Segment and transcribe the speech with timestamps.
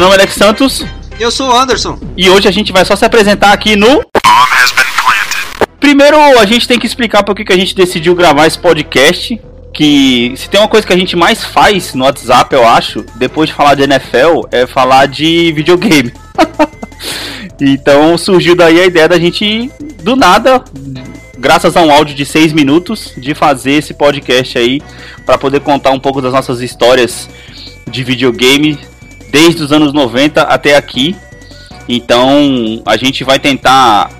[0.00, 0.82] Meu nome é Alex Santos.
[1.18, 1.98] Eu sou o Anderson.
[2.16, 4.02] E hoje a gente vai só se apresentar aqui no.
[5.78, 9.38] Primeiro, a gente tem que explicar por que a gente decidiu gravar esse podcast.
[9.74, 13.50] Que se tem uma coisa que a gente mais faz no WhatsApp, eu acho, depois
[13.50, 16.14] de falar de NFL, é falar de videogame.
[17.60, 19.70] então surgiu daí a ideia da gente,
[20.02, 20.64] do nada,
[21.38, 24.80] graças a um áudio de 6 minutos, de fazer esse podcast aí
[25.26, 27.28] para poder contar um pouco das nossas histórias
[27.86, 28.78] de videogame
[29.30, 31.16] desde os anos 90 até aqui.
[31.88, 34.10] Então a gente vai tentar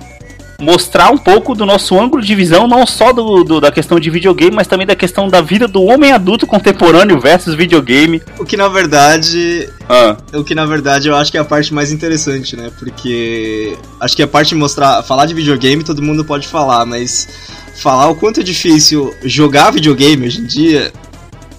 [0.61, 4.09] mostrar um pouco do nosso ângulo de visão, não só do, do, da questão de
[4.09, 8.21] videogame, mas também da questão da vida do homem adulto contemporâneo versus videogame.
[8.37, 9.67] O que na verdade.
[9.89, 10.15] Ah.
[10.33, 12.71] O que na verdade eu acho que é a parte mais interessante, né?
[12.77, 15.01] Porque acho que a parte de mostrar.
[15.03, 17.27] Falar de videogame todo mundo pode falar, mas
[17.75, 20.93] falar o quanto é difícil jogar videogame hoje em dia.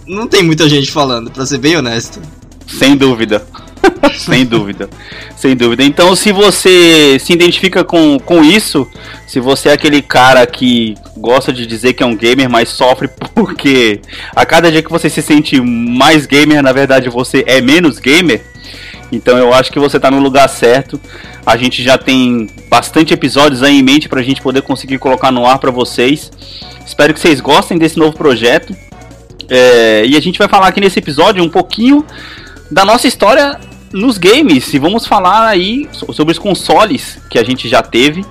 [0.07, 2.21] Não tem muita gente falando, pra ser bem honesto.
[2.79, 3.45] Sem dúvida.
[4.19, 4.89] Sem dúvida.
[5.37, 5.83] Sem dúvida.
[5.83, 8.87] Então, se você se identifica com, com isso,
[9.27, 13.09] se você é aquele cara que gosta de dizer que é um gamer, mas sofre
[13.35, 14.01] porque
[14.35, 18.43] a cada dia que você se sente mais gamer, na verdade você é menos gamer,
[19.11, 20.99] então eu acho que você está no lugar certo.
[21.45, 25.31] A gente já tem bastante episódios aí em mente para a gente poder conseguir colocar
[25.31, 26.31] no ar para vocês.
[26.87, 28.75] Espero que vocês gostem desse novo projeto.
[29.49, 32.07] É, e a gente vai falar aqui nesse episódio um pouquinho
[32.73, 33.61] da nossa história
[33.93, 34.73] nos games.
[34.73, 38.25] E vamos falar aí sobre os consoles que a gente já teve.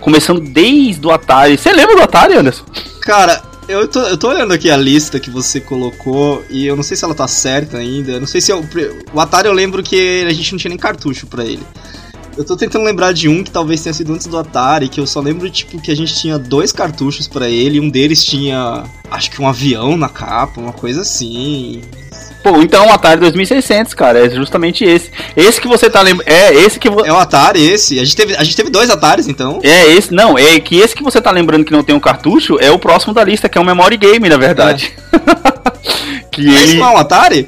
[0.00, 1.56] Começando desde o Atari.
[1.56, 2.64] Você lembra do Atari, Anderson?
[3.00, 6.82] Cara, eu tô, eu tô olhando aqui a lista que você colocou e eu não
[6.82, 8.12] sei se ela tá certa ainda.
[8.12, 8.64] Eu não sei se eu,
[9.12, 11.62] o Atari eu lembro que a gente não tinha nem cartucho para ele.
[12.36, 15.06] Eu tô tentando lembrar de um que talvez tenha sido antes do Atari, que eu
[15.06, 19.30] só lembro, tipo, que a gente tinha dois cartuchos para ele, um deles tinha, acho
[19.30, 21.82] que um avião na capa, uma coisa assim.
[22.42, 25.10] Pô, então o Atari 2600, cara, é justamente esse.
[25.36, 26.28] Esse que você tá lembrando.
[26.28, 27.04] É, esse que vo...
[27.04, 27.98] É o Atari, esse.
[27.98, 29.60] A gente, teve, a gente teve dois Ataris, então.
[29.62, 30.12] É, esse.
[30.12, 32.78] Não, é que esse que você tá lembrando que não tem um cartucho é o
[32.78, 34.92] próximo da lista, que é o Memory Game, na verdade.
[35.12, 36.24] É.
[36.32, 36.56] que ele...
[36.56, 37.46] Esse não é um Atari?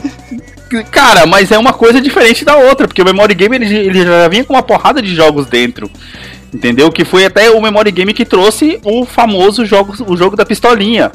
[0.90, 4.28] Cara, mas é uma coisa diferente da outra, porque o Memory Game ele, ele já
[4.28, 5.90] vinha com uma porrada de jogos dentro.
[6.52, 6.92] Entendeu?
[6.92, 11.10] Que foi até o Memory Game que trouxe o famoso jogo, o jogo da pistolinha.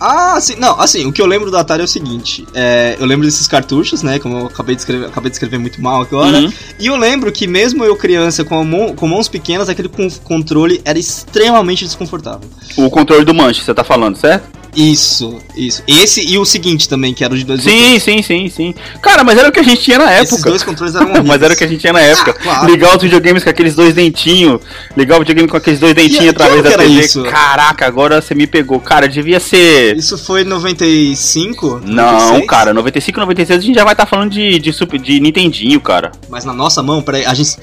[0.00, 0.56] Ah, sim.
[0.56, 2.46] Não, assim, o que eu lembro do Atari é o seguinte.
[2.54, 4.18] É, eu lembro desses cartuchos, né?
[4.18, 6.38] Como eu acabei de escrever, acabei de escrever muito mal agora.
[6.38, 6.52] Uhum.
[6.78, 9.90] E eu lembro que mesmo eu criança com, mão, com mãos pequenas, aquele
[10.24, 12.48] controle era extremamente desconfortável.
[12.76, 14.59] O controle do manche, você tá falando, certo?
[14.74, 15.82] Isso, isso.
[15.86, 18.02] Esse e o seguinte também, que era o de dois Sim, botões.
[18.02, 18.74] sim, sim, sim.
[19.02, 20.34] Cara, mas era o que a gente tinha na época.
[20.34, 21.26] Esses dois controles eram horríveis.
[21.28, 22.30] mas era o que a gente tinha na época.
[22.38, 22.66] Ah, claro.
[22.70, 24.60] Ligar os videogames com aqueles dois dentinhos.
[24.96, 26.84] Ligar o videogame com aqueles dois dentinhos através da TV.
[27.00, 27.22] Isso?
[27.24, 28.78] Caraca, agora você me pegou.
[28.80, 29.96] Cara, devia ser.
[29.96, 31.80] Isso foi 95?
[31.84, 32.46] Não, 96?
[32.46, 36.12] cara, 95, 96 a gente já vai estar tá falando de, de, de Nintendinho, cara.
[36.28, 37.56] Mas na nossa mão, peraí, a gente.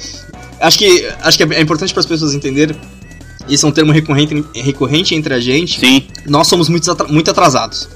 [0.59, 2.75] Acho que, acho que é importante para as pessoas entenderem
[3.47, 5.79] isso é um termo recorrente, recorrente entre a gente.
[5.79, 6.07] Sim.
[6.25, 7.89] Nós somos muito, muito atrasados.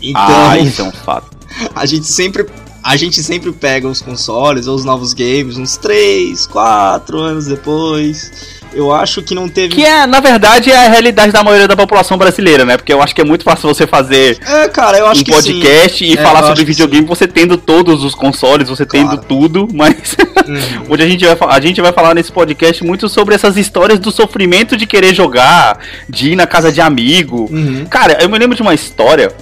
[0.00, 1.36] Então, ah, isso é um fato.
[1.74, 2.46] A gente sempre
[2.82, 8.30] a gente sempre pega os consoles ou os novos games uns 3, 4 anos depois
[8.76, 9.74] eu acho que não teve.
[9.74, 12.76] Que é, na verdade, é a realidade da maioria da população brasileira, né?
[12.76, 15.98] Porque eu acho que é muito fácil você fazer é, cara, eu acho um podcast
[15.98, 16.12] sim.
[16.12, 19.08] e é, falar sobre videogame, você tendo todos os consoles, você claro.
[19.08, 20.16] tendo tudo, mas
[20.46, 20.86] uhum.
[20.90, 24.10] onde a gente, vai, a gente vai falar nesse podcast muito sobre essas histórias do
[24.10, 27.48] sofrimento de querer jogar, de ir na casa de amigo.
[27.50, 27.86] Uhum.
[27.86, 29.32] Cara, eu me lembro de uma história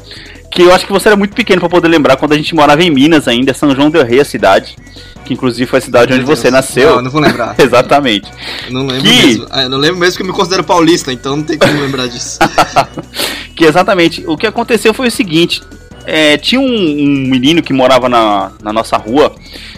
[0.51, 2.83] que eu acho que você era muito pequeno para poder lembrar quando a gente morava
[2.83, 4.77] em Minas ainda, São João del Rei, a cidade
[5.25, 6.39] que inclusive foi a cidade Meu onde Deus.
[6.39, 6.97] você nasceu.
[6.97, 7.55] Não, não vou lembrar.
[7.59, 8.31] Exatamente.
[8.71, 9.27] Não lembro que...
[9.27, 9.47] mesmo.
[9.51, 12.39] Ah, não lembro mesmo que eu me considero paulista, então não tem como lembrar disso.
[13.57, 14.25] que exatamente.
[14.27, 15.63] O que aconteceu foi o seguinte:
[16.07, 19.35] é, tinha um, um, menino que morava na, na nossa rua,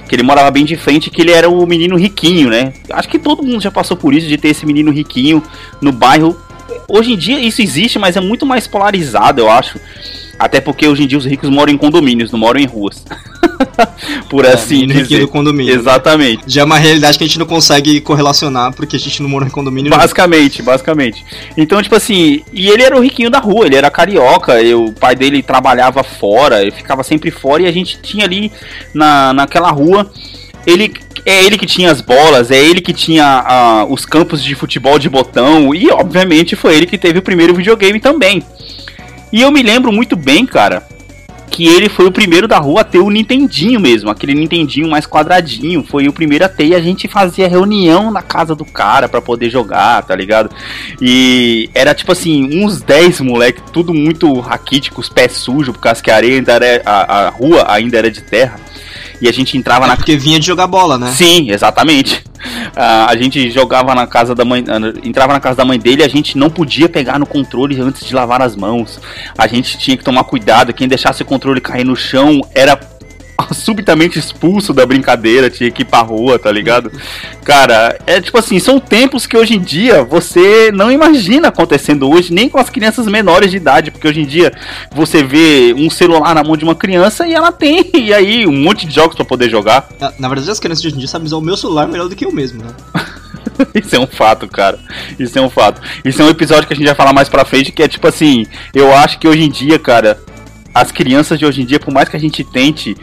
[0.09, 2.73] que ele morava bem de frente, que ele era o menino riquinho, né?
[2.91, 5.43] Acho que todo mundo já passou por isso, de ter esse menino riquinho
[5.81, 6.37] no bairro.
[6.88, 9.79] Hoje em dia isso existe, mas é muito mais polarizado, eu acho.
[10.38, 13.05] Até porque hoje em dia os ricos moram em condomínios, não moram em ruas.
[14.29, 15.21] Por é, assim dizer.
[15.21, 15.73] do condomínio.
[15.73, 15.81] Né?
[15.81, 16.38] Exatamente.
[16.38, 16.44] Né?
[16.47, 19.47] Já é uma realidade que a gente não consegue correlacionar porque a gente não mora
[19.47, 19.91] em condomínio.
[19.91, 20.67] Basicamente, não.
[20.67, 21.25] basicamente.
[21.56, 24.93] Então, tipo assim, e ele era o riquinho da rua, ele era carioca, eu, o
[24.93, 28.53] pai dele trabalhava fora, ele ficava sempre fora e a gente tinha ali
[28.93, 30.11] na, naquela rua
[30.67, 30.93] ele
[31.26, 34.96] é ele que tinha as bolas, é ele que tinha uh, os campos de futebol
[34.96, 38.43] de botão e obviamente foi ele que teve o primeiro videogame também.
[39.32, 40.87] E eu me lembro muito bem, cara,
[41.50, 45.05] que ele foi o primeiro da rua a ter o Nintendinho mesmo, aquele Nintendinho mais
[45.05, 49.08] quadradinho, foi o primeiro a ter e a gente fazia reunião na casa do cara
[49.08, 50.49] para poder jogar, tá ligado?
[51.00, 56.00] E era tipo assim, uns 10 moleque, tudo muito raquítico, os pés sujos, por causa
[56.00, 58.61] que a areia ainda era, a, a rua ainda era de terra.
[59.21, 61.13] E a gente entrava É na porque vinha de jogar bola, né?
[61.13, 62.25] Sim, exatamente.
[62.77, 66.05] Ah, a gente jogava na casa da mãe, ah, entrava na casa da mãe dele,
[66.05, 69.01] a gente não podia pegar no controle antes de lavar as mãos.
[69.37, 72.79] A gente tinha que tomar cuidado, quem deixasse o controle cair no chão era
[73.56, 76.91] subitamente expulso da brincadeira, tinha que ir pra rua, tá ligado?
[77.44, 82.32] Cara, é tipo assim, são tempos que hoje em dia você não imagina acontecendo hoje,
[82.32, 84.53] nem com as crianças menores de idade, porque hoje em dia
[84.94, 88.53] você vê um celular na mão de uma criança e ela tem, e aí um
[88.56, 89.88] monte de jogos para poder jogar.
[89.99, 92.09] Na, na, verdade, as crianças de hoje em dia sabem usar o meu celular melhor
[92.09, 92.70] do que eu mesmo, né?
[93.75, 94.79] Isso é um fato, cara.
[95.19, 95.81] Isso é um fato.
[96.05, 98.06] Isso é um episódio que a gente vai falar mais pra frente, que é tipo
[98.06, 100.19] assim, eu acho que hoje em dia, cara,
[100.76, 102.94] as crianças de hoje em dia, por mais que a gente tente,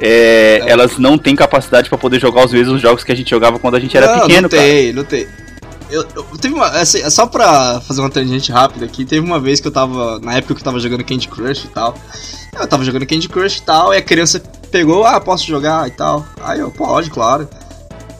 [0.00, 0.70] é, é.
[0.70, 3.74] elas não têm capacidade para poder jogar os mesmos jogos que a gente jogava quando
[3.74, 5.26] a gente era não, pequeno, não tem, Não tem,
[5.90, 9.60] eu, eu, teve uma, assim, só pra fazer uma tangente rápida aqui, teve uma vez
[9.60, 11.94] que eu tava, na época que eu tava jogando Candy Crush e tal,
[12.58, 14.40] eu tava jogando Candy Crush e tal, e a criança
[14.70, 17.46] pegou, ah, posso jogar e tal, aí eu, pode, claro.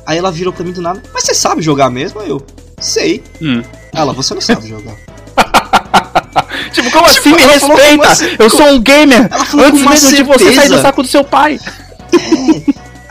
[0.07, 2.21] Aí ela virou pra mim do nada, mas você sabe jogar mesmo?
[2.21, 2.45] Aí eu,
[2.79, 3.25] sei.
[3.41, 3.63] Hum.
[3.95, 4.95] Ela, você não sabe jogar.
[6.73, 7.33] tipo, como tipo, assim?
[7.35, 8.43] Me respeita!
[8.43, 9.29] Eu sou um gamer!
[9.31, 10.17] Ela falou Antes mesmo certeza.
[10.17, 11.61] de você sair do saco do seu pai!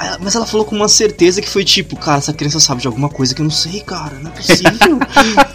[0.03, 0.17] É.
[0.19, 3.07] Mas ela falou com uma certeza que foi tipo, cara, essa criança sabe de alguma
[3.07, 4.99] coisa que eu não sei, cara, não é possível.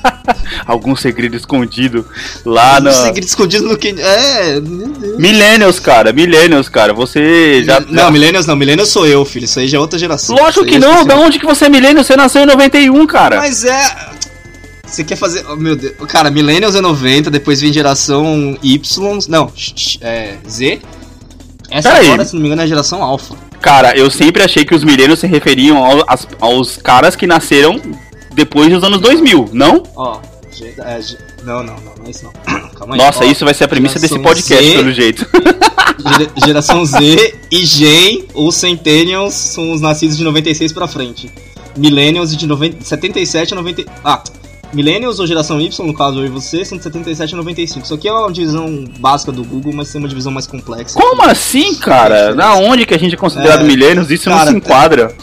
[0.66, 2.06] Algum segredo escondido
[2.44, 2.92] lá Algum no.
[2.92, 3.88] segredo escondido no que.
[3.88, 5.18] É, meu Deus.
[5.18, 7.80] Millennials, cara, Millennials, cara, você já.
[7.80, 8.10] Não, já...
[8.10, 10.36] Millennials não, Millennials sou eu, filho, isso aí já é outra geração.
[10.36, 12.04] Lógico que não, da onde que você é Millennial?
[12.04, 13.38] Você nasceu em 91, cara.
[13.38, 14.08] Mas é.
[14.90, 15.44] Você quer fazer.
[15.49, 15.94] Oh, meu Deus.
[16.08, 19.19] Cara, Millennials é 90, depois vem geração Y.
[19.29, 19.52] Não,
[20.00, 20.37] é.
[20.49, 20.81] Z.
[21.70, 22.29] Essa Pera agora, aí.
[22.29, 23.37] se não me engano, é a geração Alpha.
[23.61, 27.81] Cara, eu sempre achei que os milênios se referiam ao, aos, aos, caras que nasceram
[28.32, 29.82] depois dos anos 2000, não?
[29.94, 31.00] Ó, oh, é,
[31.44, 32.32] não, não, não, não é isso não.
[32.70, 32.99] Calma aí.
[32.99, 35.26] Nossa, isso vai ser a premissa desse podcast, Z, pelo jeito.
[36.44, 41.31] Geração Z e Gen ou Centennials são os nascidos de 96 pra frente.
[41.76, 43.85] Millennials de 90, 77 a 90.
[44.05, 44.23] Ah,
[44.72, 47.84] Millennials ou geração Y, no caso eu e você, são de 77 a 95.
[47.84, 50.98] Isso aqui é uma divisão básica do Google, mas tem uma divisão mais complexa.
[50.98, 51.30] Como aqui.
[51.30, 52.34] assim, cara?
[52.34, 54.10] Na onde que a gente é considerado é, Millennials?
[54.10, 55.14] Isso cara, não se enquadra.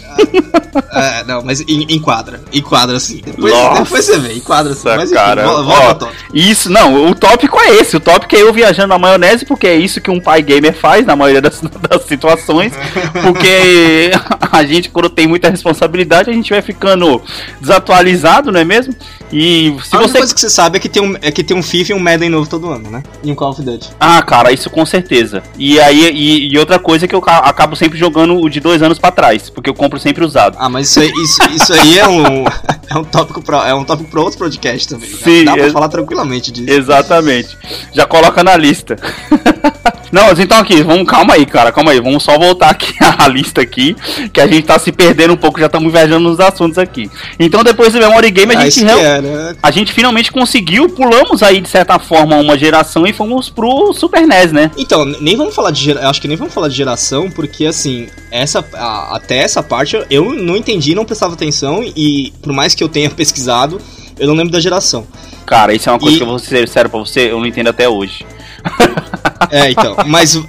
[0.92, 2.42] É, é, não, mas enquadra.
[2.51, 3.21] Enquadra sim.
[3.24, 4.83] Depois, depois você vê, enquadra sim.
[4.86, 7.95] Mas cara, enfim, volta ó, Isso, não, o tópico é esse.
[7.95, 11.06] O tópico é eu viajando na maionese, porque é isso que um pai gamer faz
[11.06, 12.74] na maioria das, das situações.
[13.21, 14.12] Porque
[14.51, 17.21] a gente, quando tem muita responsabilidade, a gente vai ficando
[17.62, 18.95] desatualizado, não é mesmo?
[19.36, 20.18] E se a você.
[20.18, 22.00] coisa que você sabe é que, tem um, é que tem um FIFA e um
[22.00, 23.04] Madden novo todo ano, né?
[23.22, 23.90] E um Call of Duty.
[24.00, 25.44] Ah, cara, isso com certeza.
[25.58, 28.82] E aí, e, e outra coisa é que eu acabo sempre jogando o de dois
[28.82, 30.56] anos para trás, porque eu compro sempre usado.
[30.58, 32.46] Ah, mas isso aí, isso, isso aí é um.
[32.90, 35.10] é um tópico pra, é um tópico pra outro podcast também.
[35.10, 35.18] Né?
[35.18, 36.72] Sim, Dá pra falar tranquilamente disso.
[36.72, 37.58] Exatamente.
[37.92, 38.96] Já coloca na lista.
[40.16, 43.60] Não, então aqui, vamos, calma aí, cara, calma aí, vamos só voltar aqui a lista
[43.60, 43.94] aqui,
[44.32, 47.12] que a gente tá se perdendo um pouco, já estamos viajando nos assuntos aqui.
[47.38, 49.56] Então depois do Memory Game a ah, gente é, né?
[49.62, 54.26] a gente finalmente conseguiu, pulamos aí de certa forma uma geração e fomos pro Super
[54.26, 54.72] NES, né?
[54.78, 58.07] Então, nem vamos falar de geração, acho que nem vamos falar de geração, porque assim,
[58.31, 62.81] essa a, até essa parte eu não entendi, não prestava atenção e por mais que
[62.81, 63.81] eu tenha pesquisado,
[64.18, 65.06] eu não lembro da geração.
[65.45, 66.18] Cara, isso é uma coisa e...
[66.19, 68.26] que eu vou ser sério pra você, eu não entendo até hoje.
[69.50, 70.36] É, então, mas.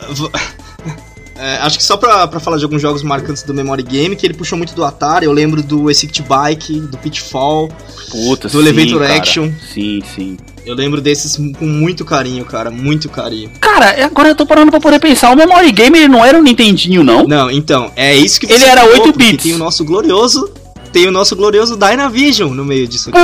[1.38, 4.26] É, acho que só pra, pra falar de alguns jogos marcantes do Memory Game, que
[4.26, 7.68] ele puxou muito do Atari, eu lembro do Exit Bike, do Pitfall,
[8.11, 9.50] Puta, do Elevator Action.
[9.73, 10.38] Sim, sim.
[10.64, 13.50] Eu lembro desses com muito carinho, cara, muito carinho.
[13.61, 16.42] Cara, agora eu tô parando pra poder pensar, o Memory Game ele não era um
[16.42, 17.25] Nintendinho, não?
[17.28, 19.42] Não, então, é isso que você Ele era 8 bits.
[19.45, 20.50] Tem o nosso glorioso
[20.97, 23.18] tem o nosso glorioso Dynavision no meio disso aqui.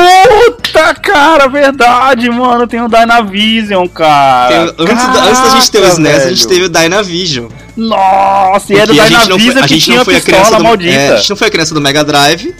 [0.94, 2.66] Cara, verdade, mano.
[2.66, 4.72] Tem o Dynavision, cara.
[4.72, 6.26] Tem, antes, da, antes, da gente ter o SNES, velho.
[6.26, 7.48] a gente teve o Dynavision.
[7.76, 10.94] Nossa, e era o Dynavision que tinha a pistola maldita.
[10.94, 12.54] É, a gente não foi a criança do Mega Drive.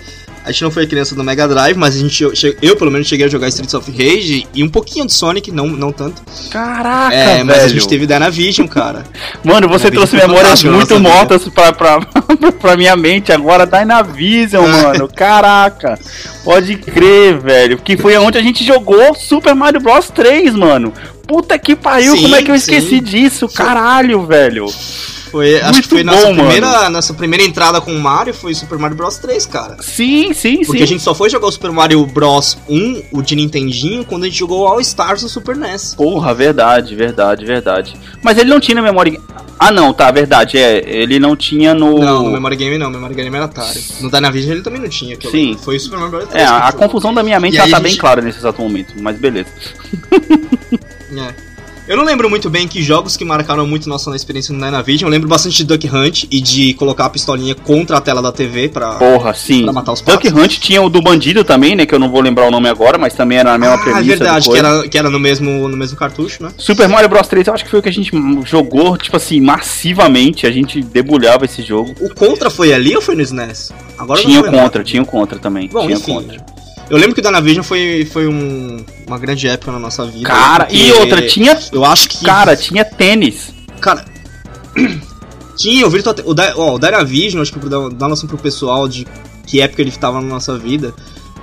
[0.44, 2.22] A gente não foi criança do Mega Drive, mas a gente,
[2.60, 5.66] eu, pelo menos cheguei a jogar Streets of Rage e um pouquinho de Sonic, não,
[5.68, 6.20] não tanto.
[6.50, 7.46] Caraca, É, velho.
[7.46, 9.04] mas a gente teve Dynavision, cara.
[9.44, 12.00] Mano, você trouxe memórias muito mortas pra, pra,
[12.60, 15.08] pra minha mente agora, Dynavision, mano.
[15.08, 15.98] Caraca.
[16.44, 17.78] Pode crer, velho.
[17.78, 20.92] Que foi onde a gente jogou Super Mario Bros 3, mano.
[21.26, 23.02] Puta que pariu, sim, como é que eu esqueci sim.
[23.02, 23.48] disso?
[23.48, 24.66] Caralho, velho.
[25.32, 28.78] Foi, acho que foi bom, nossa, primeira, nossa primeira entrada com o Mario foi Super
[28.78, 29.78] Mario Bros 3, cara.
[29.80, 30.84] Sim, sim, Porque sim.
[30.84, 34.26] a gente só foi jogar o Super Mario Bros 1, o de Nintendinho, quando a
[34.26, 35.94] gente jogou o All Stars do Super NES.
[35.94, 37.96] Porra, verdade, verdade, verdade.
[38.22, 39.18] Mas ele não tinha na memória.
[39.58, 40.84] Ah, não, tá, verdade, é.
[40.86, 41.98] Ele não tinha no.
[41.98, 43.82] Não, no Memory Game não, Memory Game era Atari.
[44.02, 45.16] No Dynavision ele também não tinha.
[45.18, 45.56] Sim.
[45.62, 46.42] Foi o Super Mario Bros 3.
[46.42, 47.82] É, a, a confusão da minha mente já tá gente...
[47.84, 49.48] bem clara nesse exato momento, mas beleza.
[51.20, 51.34] é.
[51.88, 55.08] Eu não lembro muito bem que jogos que marcaram muito nossa experiência no Dynavision.
[55.08, 58.30] Eu lembro bastante de Duck Hunt e de colocar a pistolinha contra a tela da
[58.30, 59.64] TV pra, Porra, sim.
[59.64, 60.32] pra matar os Duck patos.
[60.32, 61.84] Hunt tinha o do bandido também, né?
[61.84, 63.82] Que eu não vou lembrar o nome agora, mas também era a mesma Ah, é
[63.82, 64.04] premissa.
[64.16, 66.52] verdade, do que era, que era no, mesmo, no mesmo cartucho, né?
[66.56, 68.12] Super Mario Bros 3, eu acho que foi o que a gente
[68.46, 70.46] jogou, tipo assim, massivamente.
[70.46, 71.92] A gente debulhava esse jogo.
[72.00, 73.72] O Contra foi ali ou foi no SNES?
[73.98, 75.68] Agora tinha o contra, tinha o contra também.
[75.68, 76.14] Bom, tinha enfim.
[76.14, 76.61] contra.
[76.92, 80.28] Eu lembro que o Dynavision foi, foi um- uma grande época na nossa vida.
[80.28, 81.58] Cara, e outra, tinha.
[81.72, 82.22] Eu acho que.
[82.22, 83.50] Cara, tinha tênis.
[83.80, 84.04] Cara.
[85.56, 86.14] tinha o Virtua.
[86.22, 89.06] O, ó, o Dynavision, acho que dar, dar noção pro pessoal de
[89.46, 90.92] que época ele tava na nossa vida.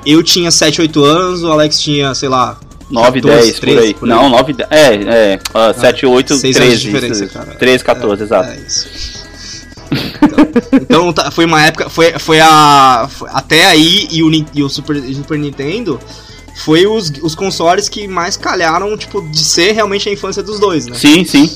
[0.05, 2.59] Eu tinha 7, 8 anos, o Alex tinha, sei lá.
[2.91, 3.93] 9, 14, 10, por 13, aí.
[3.95, 4.15] por aí.
[4.15, 4.69] Não, 9, 10.
[4.69, 4.93] É,
[5.33, 5.39] é.
[5.51, 6.59] Uh, 7, 8, 6 13.
[6.69, 7.55] anos de diferença, isso, cara.
[7.55, 8.49] 13, 14, exato.
[8.51, 9.18] É isso.
[10.81, 11.89] Então, então, foi uma época.
[11.89, 13.07] Foi, foi a.
[13.09, 15.99] foi- até aí e o, e o Super, Super Nintendo
[16.63, 20.85] foi os, os consoles que mais calharam, tipo, de ser realmente a infância dos dois,
[20.85, 20.95] né?
[20.95, 21.49] Sim, sim.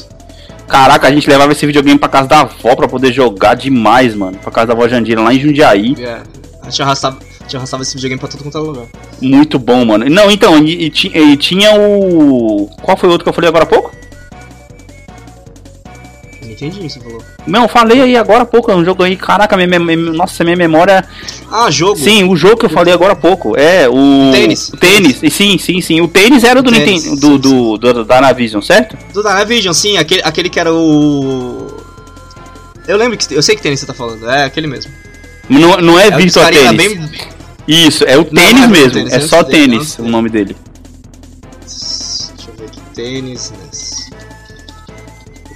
[0.68, 4.38] Caraca, a gente levava esse videogame pra casa da avó pra poder jogar demais, mano.
[4.40, 5.96] Pra casa da avó Jandira, lá em Jundiaí.
[6.00, 6.22] É.
[6.62, 8.86] A gente arrastava, a gente arrastava esse videogame pra todo quanto é lugar.
[9.22, 10.06] Muito bom, mano.
[10.10, 12.70] Não, então, e, e e tinha o.
[12.82, 13.92] Qual foi o outro que eu falei agora há pouco?
[16.63, 17.24] Não entendi o que você falou.
[17.46, 19.15] Não, eu falei aí agora há pouco, é um jogo aí.
[19.17, 21.03] Caraca, minha, mem- nossa, minha memória.
[21.51, 21.98] Ah, jogo.
[22.00, 23.58] Sim, o jogo que eu falei agora há pouco.
[23.58, 24.32] É, o.
[24.32, 24.70] Tênis.
[24.70, 25.17] O tênis.
[25.34, 26.01] Sim, sim, sim.
[26.01, 27.38] O tênis era do Tênis, Nintendo.
[27.39, 28.98] Do, do, do, da Navision, certo?
[29.13, 31.67] Do Dynavision, sim, aquele, aquele que era o.
[32.88, 33.34] Eu lembro que.
[33.34, 34.91] Eu sei que tênis você tá falando, é aquele mesmo.
[35.50, 36.77] Não, não é, É Virtua Tênis.
[36.77, 37.10] bem.
[37.67, 38.91] Isso, é o Não, tênis não é mesmo.
[38.93, 40.55] Tênis, é antes só tênis o nome dele.
[41.62, 42.79] Deixa eu ver aqui.
[42.96, 43.58] Tênis, né?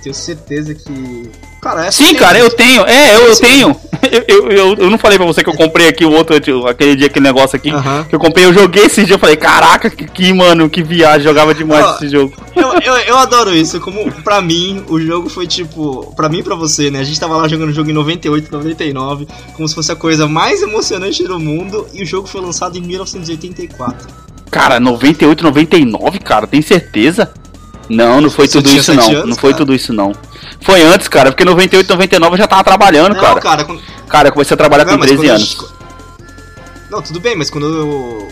[0.08, 1.30] Tenho certeza que.
[1.62, 2.86] Cara, Sim, cara, eu tenho.
[2.86, 3.76] É, eu, eu tenho.
[4.26, 6.96] Eu, eu, eu, não falei pra você que eu comprei aqui o outro, tipo, aquele
[6.96, 7.70] dia, aquele negócio aqui.
[7.70, 8.06] Aham.
[8.06, 9.16] Que eu comprei, eu joguei esse dia.
[9.16, 11.24] Eu falei, caraca, que, que mano, que viagem.
[11.24, 12.34] Jogava demais Ó, esse jogo.
[12.56, 16.14] Eu, eu, eu adoro isso, como pra mim o jogo foi tipo.
[16.16, 17.02] Pra mim e pra você, né?
[17.02, 20.26] A gente tava lá jogando o jogo em 98, 99, como se fosse a coisa
[20.26, 24.08] mais emocionante do mundo, e o jogo foi lançado em 1984.
[24.50, 27.30] Cara, 98, 99, cara, tem certeza?
[27.90, 29.04] Não, não foi Você tudo isso não.
[29.10, 29.58] anos, não foi cara?
[29.58, 30.14] tudo isso não.
[30.62, 33.40] Foi antes, cara, porque 98, 99 eu já tava trabalhando, Não, cara.
[33.40, 35.48] cara, quando, Cara, eu comecei a trabalhar não, com mas 13 quando a anos.
[35.50, 35.66] gente-
[36.90, 38.28] Não, tudo bem, mas quando eu.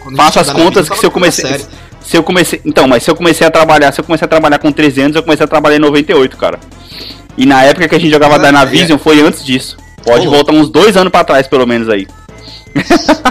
[0.00, 1.44] Quando gente as contas vida, que se eu comecei.
[1.50, 1.64] série.
[2.00, 2.60] Se eu comecei.
[2.64, 5.16] Então, mas se eu comecei a trabalhar, se eu comecei a trabalhar com 13 anos,
[5.16, 6.58] eu comecei a trabalhar em 98, cara.
[7.36, 9.76] E na época que a gente jogava Ah, Dynavision foi antes disso.
[10.04, 12.06] Pode Ô, voltar uns dois anos pra trás, pelo menos aí.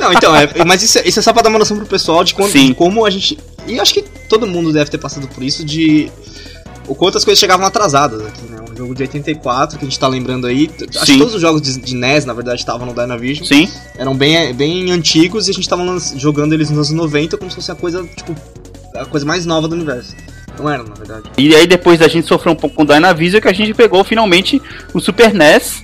[0.01, 2.23] Não, então, é, mas isso, é- isso é só pra dar uma noção pro pessoal
[2.23, 3.37] de, quando, de como a gente.
[3.67, 6.11] E acho que todo mundo deve ter passado por isso, de.
[6.87, 8.59] O quanto as coisas chegavam atrasadas aqui, né?
[8.71, 10.67] Um jogo de 84, que a gente tá lembrando aí.
[10.67, 11.13] t- Acho Sim.
[11.13, 13.43] que todos os jogos de, de NES, na verdade, estavam no Dynavision.
[13.45, 13.67] Sim.
[13.97, 15.83] Eram bem, bem antigos e a gente tava
[16.15, 18.35] jogando eles nos anos 90 como se fosse a coisa, tipo,
[18.95, 20.13] a coisa mais nova do universo.
[20.59, 21.23] Não era, na verdade.
[21.37, 24.03] E aí depois da gente sofrer um pouco com o Dynavision que a gente pegou
[24.03, 24.61] finalmente
[24.93, 25.81] o Super NES.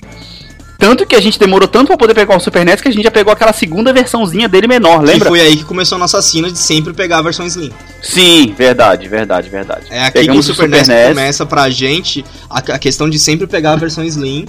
[0.82, 3.04] Tanto que a gente demorou tanto pra poder pegar o Super NES que a gente
[3.04, 5.28] já pegou aquela segunda versãozinha dele menor, E lembra?
[5.28, 7.70] foi aí que começou a nossa sina de sempre pegar a versão Slim.
[8.02, 9.86] Sim, verdade, verdade, verdade.
[9.90, 13.46] É aqui Pegamos que o Super, NES, começa pra gente a, a questão de sempre
[13.46, 14.46] pegar a versão Slim,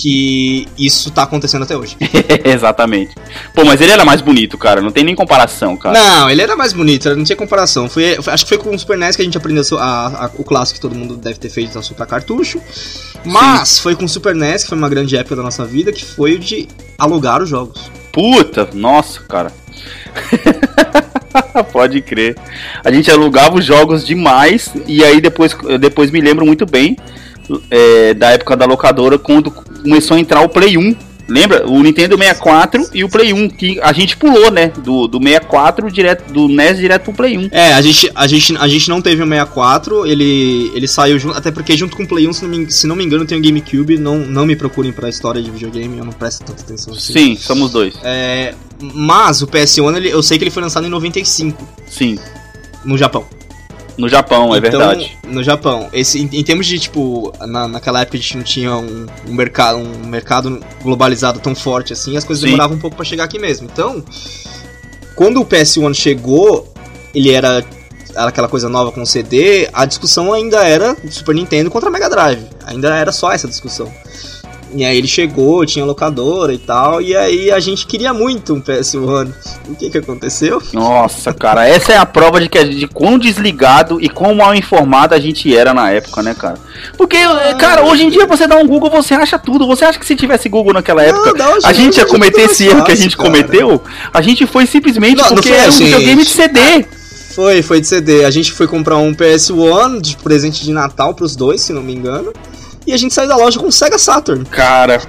[0.00, 1.96] que isso tá acontecendo até hoje.
[2.44, 3.14] Exatamente.
[3.52, 4.80] Pô, mas ele era mais bonito, cara.
[4.80, 5.98] Não tem nem comparação, cara.
[5.98, 7.88] Não, ele era mais bonito, não tinha comparação.
[7.88, 10.44] Foi, acho que foi com o Super NES que a gente aprendeu a- a- o
[10.44, 12.60] clássico que todo mundo deve ter feito, então, soltar cartucho.
[13.24, 16.04] Mas foi com o Super NES, que foi uma grande época da nossa vida, que
[16.04, 17.90] foi o de alugar os jogos.
[18.12, 19.52] Puta, nossa, cara.
[21.72, 22.36] Pode crer.
[22.84, 26.96] A gente alugava os jogos demais e aí depois, depois me lembro muito bem
[27.70, 31.08] é, da época da locadora quando começou a entrar o Play 1.
[31.28, 31.68] Lembra?
[31.68, 34.72] O Nintendo 64 e o Play 1, que a gente pulou, né?
[34.82, 37.48] Do, do 64 direto, do NES direto pro Play 1.
[37.52, 41.36] É, a gente, a gente, a gente não teve o 64, ele, ele saiu junto,
[41.36, 43.36] até porque junto com o Play 1, se não me, se não me engano, tem
[43.36, 46.94] o GameCube, não, não me procurem pra história de videogame, eu não presto tanta atenção
[46.94, 47.12] assim.
[47.12, 47.94] Sim, somos dois.
[48.02, 52.18] É, mas o PS1, ele, eu sei que ele foi lançado em 95, Sim.
[52.86, 53.26] no Japão.
[53.98, 55.18] No Japão, é Então, verdade.
[55.26, 55.88] No Japão.
[55.92, 59.34] Esse, em, em termos de, tipo, na, naquela época a gente não tinha um, um,
[59.34, 62.50] mercado, um mercado globalizado tão forte assim, as coisas Sim.
[62.50, 63.68] demoravam um pouco pra chegar aqui mesmo.
[63.70, 64.02] Então,
[65.16, 66.72] quando o PS1 chegou,
[67.12, 67.64] ele era,
[68.14, 72.08] era aquela coisa nova com o CD, a discussão ainda era Super Nintendo contra Mega
[72.08, 72.46] Drive.
[72.66, 73.92] Ainda era só essa discussão.
[74.74, 78.60] E aí ele chegou, tinha locadora e tal, e aí a gente queria muito um
[78.60, 79.32] PS1.
[79.68, 80.62] O que que aconteceu?
[80.72, 85.14] Nossa, cara, essa é a prova de, que, de quão desligado e quão mal informado
[85.14, 86.58] a gente era na época, né, cara?
[86.96, 87.16] Porque,
[87.58, 89.66] cara, hoje em dia você dá um Google, você acha tudo.
[89.66, 92.66] Você acha que se tivesse Google naquela época, dá um a gente ia cometer esse
[92.66, 93.30] erro que a gente cara.
[93.30, 93.82] cometeu?
[94.12, 96.30] A gente foi simplesmente Não, não porque era um assim, videogame de.
[96.30, 96.86] CD.
[97.34, 98.24] Foi, foi de CD.
[98.24, 101.94] A gente foi comprar um PS1 de presente de Natal pros dois, se não me
[101.94, 102.32] engano.
[102.88, 104.44] E a gente saiu da loja com um Sega Saturn.
[104.46, 105.02] Cara.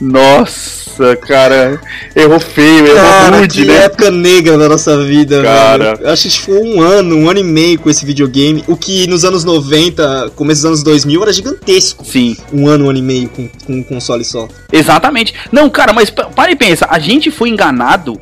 [0.00, 1.80] Nossa, cara.
[2.14, 3.76] Errou feio, errou Cara, rude, que né?
[3.84, 5.94] época negra da nossa vida, Cara.
[5.96, 6.06] velho.
[6.06, 8.62] Eu acho que a gente ficou um ano, um ano e meio com esse videogame.
[8.68, 12.04] O que nos anos 90, começo dos anos 2000, era gigantesco.
[12.04, 14.48] Sim, Um ano, um ano e meio com, com um console só.
[14.72, 15.34] exatamente.
[15.50, 18.20] Não, cara, mas pa- para e pensa, a gente foi enganado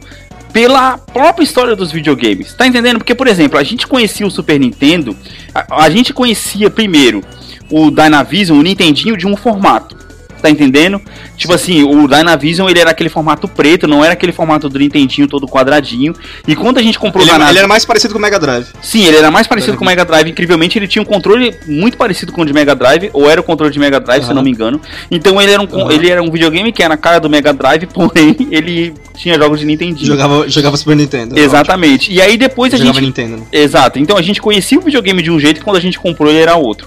[0.54, 2.54] pela própria história dos videogames.
[2.54, 2.98] Tá entendendo?
[2.98, 5.14] Porque, por exemplo, a gente conhecia o Super Nintendo,
[5.52, 7.22] a, a gente conhecia primeiro
[7.68, 10.03] o Dynavision, o Nintendinho de um formato.
[10.44, 11.00] Tá entendendo?
[11.38, 15.26] Tipo assim, o Dynavision ele era aquele formato preto, não era aquele formato do Nintendinho
[15.26, 16.14] todo quadradinho.
[16.46, 17.50] E quando a gente comprou Ele, o é- Dynavision.
[17.52, 18.66] ele era mais parecido com o Mega Drive.
[18.82, 20.28] Sim, ele era mais parecido com o Mega Drive.
[20.28, 23.44] Incrivelmente, ele tinha um controle muito parecido com o de Mega Drive, ou era o
[23.44, 24.78] controle de Mega Drive, se eu não me engano.
[25.10, 25.90] Então ele era, um, Aham.
[25.90, 29.60] ele era um videogame que era na cara do Mega Drive, porém ele tinha jogos
[29.60, 30.06] de Nintendinho.
[30.06, 31.38] Jogava, jogava Super Nintendo.
[31.38, 32.12] Exatamente.
[32.12, 33.06] E aí depois a Jogava gente.
[33.06, 33.36] Nintendo.
[33.38, 33.42] né?
[33.50, 33.98] Exato.
[33.98, 36.40] Então a gente conhecia o videogame de um jeito e quando a gente comprou ele
[36.40, 36.86] era outro.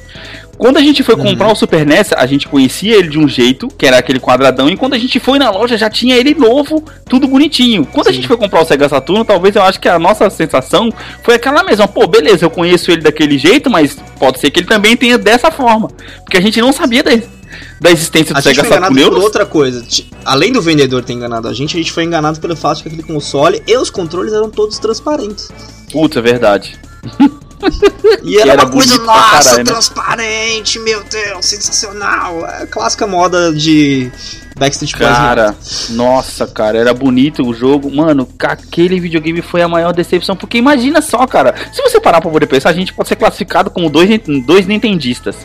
[0.57, 3.67] Quando a gente foi comprar o Super NES, a gente conhecia ele de um jeito,
[3.67, 6.83] que era aquele quadradão, e quando a gente foi na loja já tinha ele novo,
[7.07, 7.85] tudo bonitinho.
[7.85, 8.17] Quando a Sim.
[8.17, 10.91] gente foi comprar o Sega Saturno, talvez eu acho que a nossa sensação
[11.23, 11.87] foi aquela mesma.
[11.87, 15.51] Pô, beleza, eu conheço ele daquele jeito, mas pode ser que ele também tenha dessa
[15.51, 15.89] forma.
[16.23, 17.11] Porque a gente não sabia da,
[17.79, 19.85] da existência do A gente Sega foi enganado por outra coisa.
[20.25, 22.89] Além do vendedor ter enganado a gente, a gente foi enganado pelo fato de que
[22.89, 25.49] aquele console e os controles eram todos transparentes.
[25.91, 26.79] Putz, é verdade.
[28.23, 29.63] E era, era uma coisa, nossa, caralho, né?
[29.63, 32.45] transparente, meu Deus, sensacional.
[32.45, 34.11] É clássica moda de
[34.57, 35.09] Backstreet Boys.
[35.17, 35.55] Cara,
[35.91, 37.93] nossa, cara, era bonito o jogo.
[37.93, 40.35] Mano, aquele videogame foi a maior decepção.
[40.35, 41.53] Porque imagina só, cara.
[41.71, 44.09] Se você parar pra poder pensar, a gente pode ser classificado como dois,
[44.45, 45.35] dois nintendistas.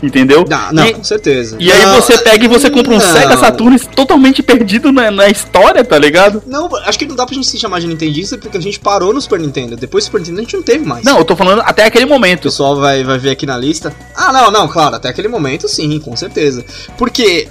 [0.00, 0.44] Entendeu?
[0.48, 1.56] Não, não, E- com certeza.
[1.58, 3.12] E aí Não, você pega e você compra um não.
[3.12, 6.40] Sega Saturn totalmente perdido na, na história, tá ligado?
[6.46, 9.12] Não, acho que não dá pra gente se chamar de Nintendista porque a gente parou
[9.12, 9.76] no Super Nintendo.
[9.76, 11.02] Depois do Super Nintendo a gente não teve mais.
[11.04, 12.42] Não, eu tô falando até aquele O momento.
[12.42, 13.92] pessoal vai, vai ver aqui na lista.
[14.14, 16.64] Ah, não, não, claro, até aquele momento sim, com certeza.
[16.96, 17.48] Porque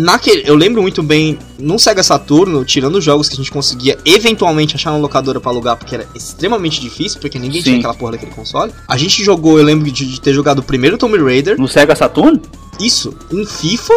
[0.00, 3.98] naquele, eu lembro muito bem, no Sega Saturno, tirando os jogos que a gente conseguia
[4.04, 7.64] eventualmente achar na locadora pra alugar, porque era extremamente difícil, porque ninguém Sim.
[7.70, 8.72] tinha aquela porra daquele console.
[8.88, 11.94] A gente jogou, eu lembro de, de ter jogado o primeiro Tomb Raider, No Sega
[11.94, 12.40] Saturn?
[12.80, 13.94] isso, em FIFA,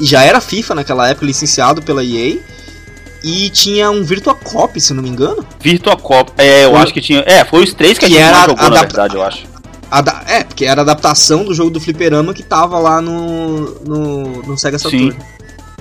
[0.00, 2.38] e já era FIFA naquela época, licenciado pela EA.
[3.22, 5.46] E tinha um Virtua Cop, se não me engano.
[5.60, 6.30] Virtua Cop.
[6.36, 7.20] É, eu O- acho que tinha.
[7.26, 9.46] É, foi os três que a Que gente era jogou, na verdade, eu acho.
[9.90, 14.42] Ada- é, porque era a adaptação do jogo do Fliperama que tava lá no, no,
[14.42, 15.12] no Sega Saturn.
[15.12, 15.18] Sim.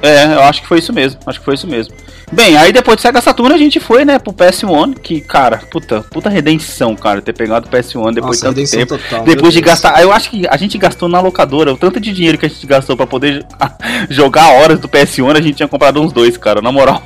[0.04, 1.18] É, eu acho que foi isso mesmo.
[1.26, 1.96] Acho que foi isso mesmo.
[2.30, 6.02] Bem, aí depois do Sega Saturn a gente foi, né, pro PS1, que, cara, puta,
[6.02, 8.98] puta redenção, cara, ter pegado o PS1 depois Nossa, de tanto tempo.
[8.98, 9.24] total.
[9.24, 9.72] Depois de Deus.
[9.72, 12.50] gastar, eu acho que a gente gastou na locadora, o tanto de dinheiro que a
[12.50, 13.46] gente gastou pra poder
[14.10, 17.02] jogar horas do PS1, a gente tinha comprado uns dois, cara, na moral.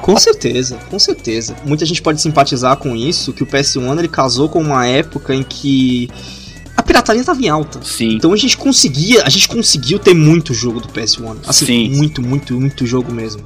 [0.00, 1.54] Com certeza, com certeza.
[1.64, 5.42] Muita gente pode simpatizar com isso, que o PS1 ele casou com uma época em
[5.42, 6.08] que
[6.94, 7.80] pirataria estava em alta.
[7.82, 8.14] Sim.
[8.14, 11.36] Então a gente conseguia, a gente conseguiu ter muito jogo do PS1.
[11.46, 11.88] Assim, Sim.
[11.96, 13.42] muito, muito, muito jogo mesmo.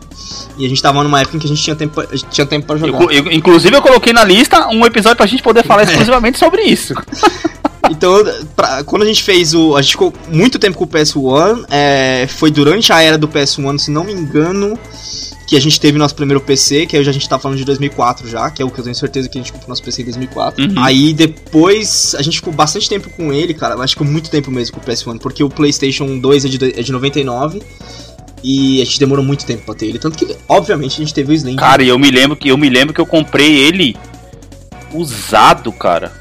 [0.58, 2.46] E a gente tava numa época em que a gente tinha tempo, a gente tinha
[2.46, 3.00] tempo pra jogar.
[3.04, 5.62] Eu- eu- inclusive eu coloquei na lista um episódio pra gente poder É.
[5.62, 6.94] falar exclusivamente sobre isso.
[7.90, 8.22] Então,
[8.54, 9.74] pra- quando a gente fez o.
[9.74, 11.64] A gente ficou muito tempo com o PS1.
[11.70, 14.78] é, foi durante a era do PS1, se não me engano,
[15.48, 17.64] que a gente teve nosso primeiro PC, que aí já a gente tá falando de
[17.64, 20.02] 2004 já, que é o que eu tenho certeza que a gente comprou nosso PC
[20.02, 20.62] em 2004.
[20.62, 20.74] Uhum.
[20.76, 23.74] Aí depois a gente ficou bastante tempo com ele, cara.
[23.74, 26.64] Eu acho que muito tempo mesmo com o PS1, porque o PlayStation 2 é de,
[26.78, 27.62] é de 99.
[28.44, 29.98] E a gente demorou muito tempo pra ter ele.
[29.98, 31.56] Tanto que, obviamente, a gente teve o Slim.
[31.56, 33.96] Cara, e eu me lembro que eu me lembro que eu comprei ele
[34.94, 36.12] usado, cara.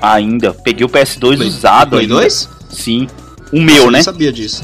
[0.00, 0.54] Ainda.
[0.54, 2.14] Peguei o PS2 Play- usado Play ainda.
[2.14, 2.48] 2?
[2.70, 3.08] Sim.
[3.52, 3.98] O meu, Eu né?
[3.98, 4.62] não sabia disso.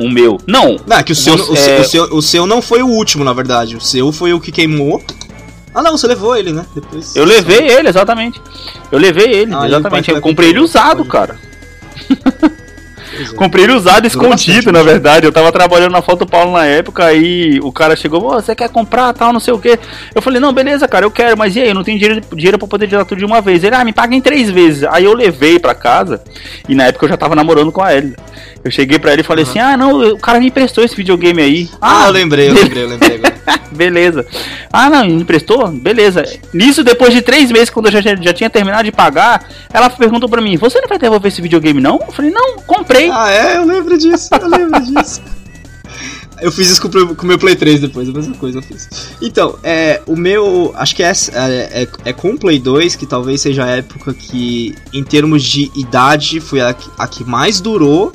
[0.00, 0.38] O meu.
[0.46, 0.76] Não.
[0.86, 2.82] Não, é que o seu, Você- o, seu, é- o, seu, o seu não foi
[2.82, 3.76] o último, na verdade.
[3.76, 5.02] O seu foi o que queimou.
[5.74, 6.64] Ah, não, você levou ele, né?
[6.74, 7.14] Depois.
[7.14, 8.40] Eu levei ele, exatamente.
[8.90, 10.06] Eu levei ele, Ah, exatamente.
[10.06, 11.38] que Eu comprei ele usado, cara.
[13.18, 13.34] É.
[13.34, 15.26] Comprei ele usado, escondido, na verdade.
[15.26, 18.68] Eu tava trabalhando na Foto Paulo na época, aí o cara chegou, "Ô, você quer
[18.68, 19.78] comprar, tal, não sei o que.
[20.14, 22.58] Eu falei, não, beleza, cara, eu quero, mas e aí, eu não tenho dinheiro, dinheiro
[22.58, 23.64] pra poder tirar tudo de uma vez.
[23.64, 24.84] Ele, ah, me paga em três vezes.
[24.84, 26.22] Aí eu levei pra casa,
[26.68, 28.14] e na época eu já tava namorando com a Ellie.
[28.62, 29.50] Eu cheguei pra ele e falei Aham.
[29.50, 31.70] assim, ah, não, o cara me emprestou esse videogame aí.
[31.80, 33.20] Ah, eu lembrei, eu lembrei, eu lembrei.
[33.72, 34.26] Beleza.
[34.72, 35.66] Ah, não, me emprestou?
[35.68, 36.24] Beleza.
[36.52, 40.28] Nisso, depois de três meses, quando eu já, já tinha terminado de pagar, ela perguntou
[40.28, 41.98] pra mim: Você não vai devolver esse videogame, não?
[42.06, 42.99] Eu falei: Não, comprei.
[43.10, 43.56] Ah, é?
[43.58, 45.20] Eu lembro disso, eu lembro disso.
[46.40, 48.88] Eu fiz isso com o o meu Play 3 depois, a mesma coisa eu fiz.
[49.20, 50.72] Então, é, o meu.
[50.74, 54.14] Acho que é, é, é, é com o Play 2 que talvez seja a época
[54.14, 58.12] que, em termos de idade, foi a, que- a que mais durou.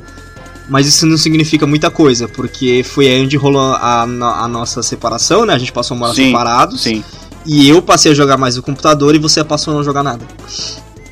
[0.67, 5.45] Mas isso não significa muita coisa, porque foi aí onde rolou a, a nossa separação,
[5.45, 5.53] né?
[5.53, 6.81] A gente passou a morar Sim, separados.
[6.81, 7.03] Sim.
[7.45, 10.25] e eu passei a jogar mais no computador e você passou a não jogar nada.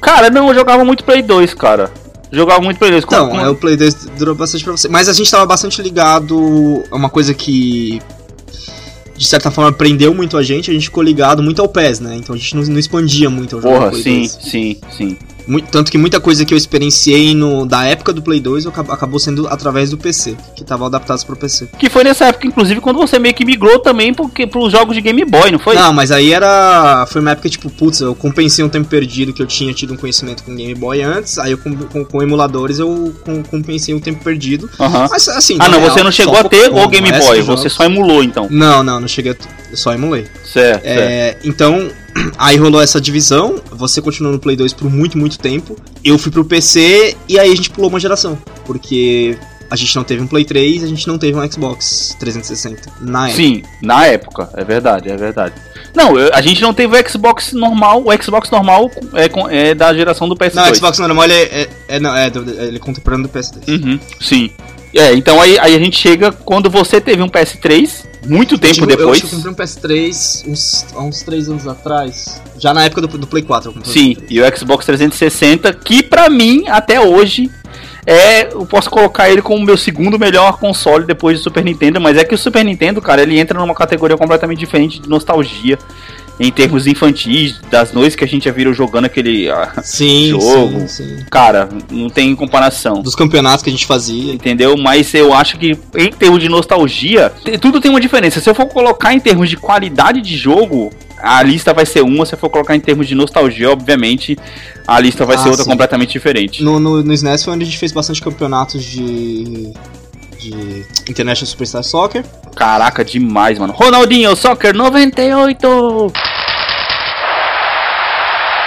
[0.01, 1.91] Cara, não, eu jogava muito Play 2, cara.
[2.33, 3.03] Jogava muito Play 2.
[3.03, 4.89] Então, é, o Play 2 durou bastante pra você.
[4.89, 8.01] Mas a gente tava bastante ligado a uma coisa que
[9.15, 12.15] de certa forma prendeu muito a gente, a gente ficou ligado muito ao PES, né?
[12.15, 13.75] Então a gente não, não expandia muito o jogo.
[13.75, 15.17] Porra, sim, sim, sim.
[15.47, 19.19] Muito, tanto que muita coisa que eu experienciei no, da época do Play 2 acabou
[19.19, 21.69] sendo através do PC, que estavam adaptados pro PC.
[21.77, 25.01] Que foi nessa época, inclusive, quando você meio que migrou também porque, pros jogos de
[25.01, 25.75] Game Boy, não foi?
[25.75, 27.05] Não, mas aí era.
[27.07, 29.97] Foi uma época tipo, putz, eu compensei um tempo perdido que eu tinha tido um
[29.97, 33.99] conhecimento com Game Boy antes, aí eu com, com, com emuladores eu com, compensei um
[33.99, 34.69] tempo perdido.
[34.79, 35.07] Uhum.
[35.09, 35.57] Mas assim.
[35.59, 38.47] Ah, não, real, você não chegou a ter o Game Boy, você só emulou então.
[38.49, 39.35] Não, não, não cheguei a.
[39.35, 40.27] Eu só emulei.
[40.43, 40.85] Certo.
[40.85, 41.47] É, certo.
[41.47, 41.91] Então,
[42.37, 45.75] Aí rolou essa divisão, você continuou no Play 2 por muito, muito tempo.
[46.03, 48.37] Eu fui pro PC e aí a gente pulou uma geração.
[48.65, 49.37] Porque
[49.69, 53.29] a gente não teve um Play 3, a gente não teve um Xbox 360 na
[53.29, 53.43] época.
[53.43, 55.55] Sim, na época, é verdade, é verdade.
[55.95, 60.27] Não, a gente não teve o Xbox normal, o Xbox normal é, é da geração
[60.27, 60.55] do PS2.
[60.55, 63.67] Não, o Xbox normal ele é, é, não, é, ele é contemporâneo do PS2.
[63.67, 64.51] Uhum, sim.
[64.93, 68.87] É, então aí, aí a gente chega quando você teve um PS3, muito tempo eu,
[68.87, 69.21] depois.
[69.21, 72.41] Eu, eu comprei um PS3 uns, há uns 3 anos atrás.
[72.57, 73.73] Já na época do, do Play 4.
[73.83, 77.51] Sim, e o Xbox 360, que pra mim, até hoje,
[78.05, 78.53] é.
[78.53, 82.17] Eu posso colocar ele como o meu segundo melhor console depois do Super Nintendo, mas
[82.17, 85.77] é que o Super Nintendo, cara, ele entra numa categoria completamente diferente de nostalgia
[86.39, 90.79] em termos infantis, das noites que a gente já viram jogando aquele ah, sim, jogo.
[90.81, 91.25] Sim, sim.
[91.29, 93.01] Cara, não tem comparação.
[93.01, 94.33] Dos campeonatos que a gente fazia.
[94.33, 94.75] Entendeu?
[94.77, 98.39] Mas eu acho que em termos de nostalgia, tudo tem uma diferença.
[98.39, 100.91] Se eu for colocar em termos de qualidade de jogo,
[101.21, 104.37] a lista vai ser uma, se eu for colocar em termos de nostalgia, obviamente,
[104.85, 105.69] a lista vai ah, ser outra sim.
[105.69, 106.63] completamente diferente.
[106.63, 109.71] No, no, no SNES foi onde a gente fez bastante campeonatos de
[110.49, 112.25] de International Superstar Soccer.
[112.55, 113.73] Caraca, demais, mano.
[113.73, 115.67] Ronaldinho Soccer 98!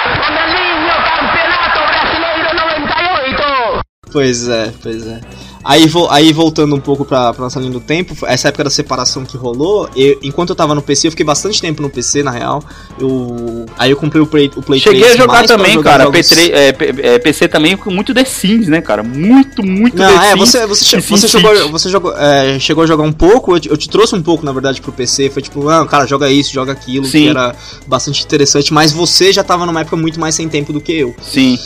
[0.07, 3.83] Ronaldinho Campeonato Brasileiro 98!
[4.17, 5.21] Pois é, pois é.
[5.63, 9.27] Aí, aí voltando um pouco pra, pra nossa linha do tempo, essa época da separação
[9.27, 12.31] que rolou, eu, enquanto eu tava no PC, eu fiquei bastante tempo no PC, na
[12.31, 12.65] real.
[12.99, 16.05] Eu, aí eu comprei o Play, o Play Cheguei 3 a jogar também, jogar cara.
[16.05, 16.19] Jogos...
[16.19, 19.03] P3, é, é, PC também com muito The Sims, né, cara?
[19.03, 20.39] Muito, muito Não, The é, Sims.
[20.39, 23.77] Você, você, você, jogou, você jogou, é, chegou a jogar um pouco, eu te, eu
[23.77, 25.29] te, trouxe um pouco, na verdade, pro PC.
[25.29, 27.25] Foi tipo, ah, cara, joga isso, joga aquilo, Sim.
[27.25, 27.55] que era
[27.87, 31.15] bastante interessante, mas você já tava numa época muito mais sem tempo do que eu.
[31.21, 31.59] Sim.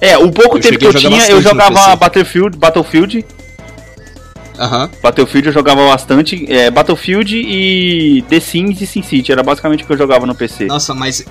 [0.00, 3.24] É, o pouco eu tempo que eu tinha, eu jogava Battlefield, Battlefield
[4.58, 4.88] Uhum.
[5.02, 6.50] Battlefield eu jogava bastante.
[6.50, 9.32] É, Battlefield e The Sims e SimCity.
[9.32, 10.66] Era basicamente o que eu jogava no PC.
[10.66, 11.24] Nossa, mas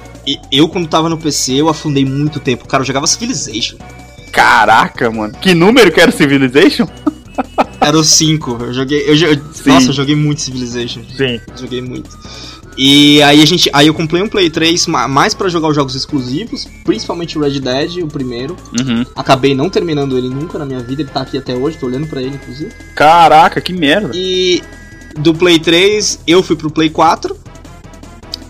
[0.51, 2.67] eu quando tava no PC, eu afundei muito tempo.
[2.67, 3.77] Cara, eu jogava Civilization.
[4.31, 5.33] Caraca, mano.
[5.41, 6.87] Que número que era Civilization?
[7.81, 8.57] Era o 5.
[8.61, 9.01] Eu joguei.
[9.07, 11.01] Eu, eu, nossa, eu joguei muito Civilization.
[11.15, 11.39] Sim.
[11.59, 12.09] Joguei muito.
[12.77, 15.95] E aí a gente, aí eu comprei um Play 3 mais para jogar os jogos
[15.95, 18.55] exclusivos, principalmente o Red Dead, o primeiro.
[18.77, 19.05] Uhum.
[19.15, 22.07] Acabei não terminando ele nunca na minha vida, ele tá aqui até hoje, tô olhando
[22.07, 22.71] para ele inclusive.
[22.93, 24.11] Caraca, que merda.
[24.13, 24.61] E
[25.17, 27.37] do Play 3 eu fui pro Play 4.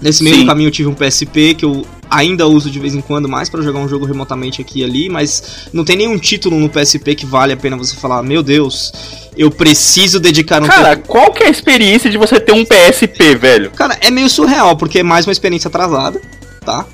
[0.01, 3.27] Nesse meio caminho eu tive um PSP que eu ainda uso de vez em quando
[3.27, 6.69] mais para jogar um jogo remotamente aqui e ali, mas não tem nenhum título no
[6.69, 8.91] PSP que vale a pena você falar, meu Deus,
[9.37, 11.07] eu preciso dedicar um Cara, tempo...
[11.07, 13.71] qual que é a experiência de você ter um PSP, velho?
[13.71, 16.21] Cara, é meio surreal, porque é mais uma experiência atrasada,
[16.65, 16.85] tá?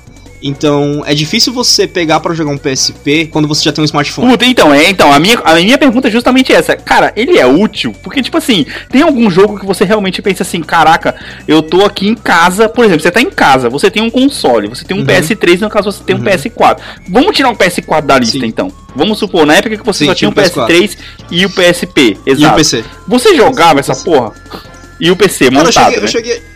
[0.42, 4.30] Então, é difícil você pegar para jogar um PSP quando você já tem um smartphone.
[4.30, 6.76] Puta, então, é, então, a minha, a minha pergunta é justamente essa.
[6.76, 7.92] Cara, ele é útil?
[8.02, 11.14] Porque, tipo assim, tem algum jogo que você realmente pensa assim, caraca,
[11.46, 14.68] eu tô aqui em casa, por exemplo, você tá em casa, você tem um console,
[14.68, 15.06] você tem um uhum.
[15.06, 16.22] PS3, no caso você tem uhum.
[16.22, 16.78] um PS4.
[17.08, 18.46] Vamos tirar um PS4 da lista, Sim.
[18.46, 18.72] então.
[18.94, 20.98] Vamos supor, na época que você Sim, só tinha um PS3
[21.30, 22.42] e o PSP, exato.
[22.42, 22.84] E o PC.
[23.08, 24.32] Você jogava essa porra?
[25.00, 26.04] E o PC Cara, montado, eu cheguei, né?
[26.04, 26.51] eu cheguei,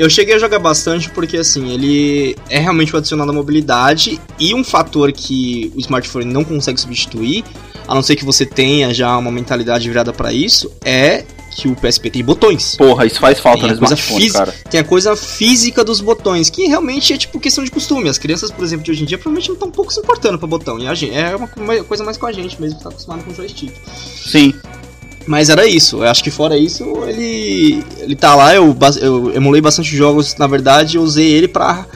[0.00, 4.54] eu cheguei a jogar bastante porque, assim, ele é realmente o adicionado à mobilidade e
[4.54, 7.44] um fator que o smartphone não consegue substituir,
[7.86, 11.22] a não ser que você tenha já uma mentalidade virada para isso, é
[11.54, 12.76] que o PSP tem botões.
[12.76, 14.54] Porra, isso faz falta no smartphone, cara.
[14.70, 18.08] Tem a coisa física dos botões, que realmente é tipo questão de costume.
[18.08, 20.38] As crianças, por exemplo, de hoje em dia, provavelmente não estão um pouco se importando
[20.38, 20.78] pra botão.
[20.78, 21.48] E a gente, é uma
[21.84, 23.74] coisa mais com a gente mesmo, que tá acostumado com joystick.
[24.24, 24.54] Sim.
[25.30, 25.98] Mas era isso.
[25.98, 28.52] Eu acho que fora isso, ele ele tá lá.
[28.52, 31.86] Eu, eu emulei bastante jogos, na verdade, eu usei ele para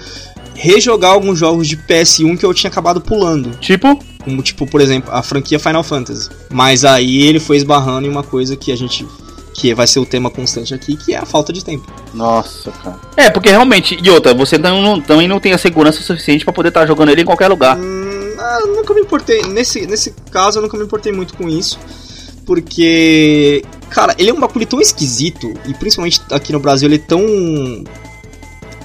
[0.55, 3.51] rejogar alguns jogos de PS1 que eu tinha acabado pulando.
[3.59, 3.99] Tipo?
[4.23, 6.31] Como, tipo, por exemplo, a franquia Final Fantasy.
[6.49, 9.05] Mas aí ele foi esbarrando em uma coisa que a gente
[9.53, 11.93] que vai ser o tema constante aqui, que é a falta de tempo.
[12.13, 13.01] Nossa, cara.
[13.17, 16.69] É, porque realmente, e outra, você não, também não tem a segurança suficiente para poder
[16.69, 17.77] estar tá jogando ele em qualquer lugar.
[17.77, 21.81] Hum, ah, nunca me importei, nesse, nesse caso eu nunca me importei muito com isso
[22.45, 26.99] porque, cara, ele é um bagulho tão esquisito, e principalmente aqui no Brasil ele é
[26.99, 27.85] tão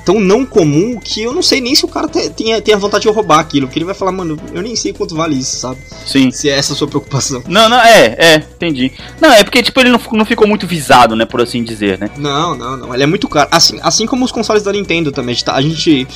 [0.10, 3.10] tão não comum que eu não sei nem se o cara tenha, tenha vontade de
[3.10, 3.68] roubar aquilo.
[3.68, 5.78] Porque ele vai falar, mano, eu nem sei quanto vale isso, sabe?
[6.04, 6.32] Sim.
[6.32, 7.44] Se é essa a sua preocupação.
[7.48, 8.92] Não, não, é, é, entendi.
[9.22, 12.10] Não, é porque, tipo, ele não, não ficou muito visado, né, por assim dizer, né?
[12.18, 12.94] Não, não, não.
[12.94, 13.50] Ele é muito caro.
[13.52, 15.38] Assim, assim como os consoles da Nintendo também.
[15.46, 16.08] A gente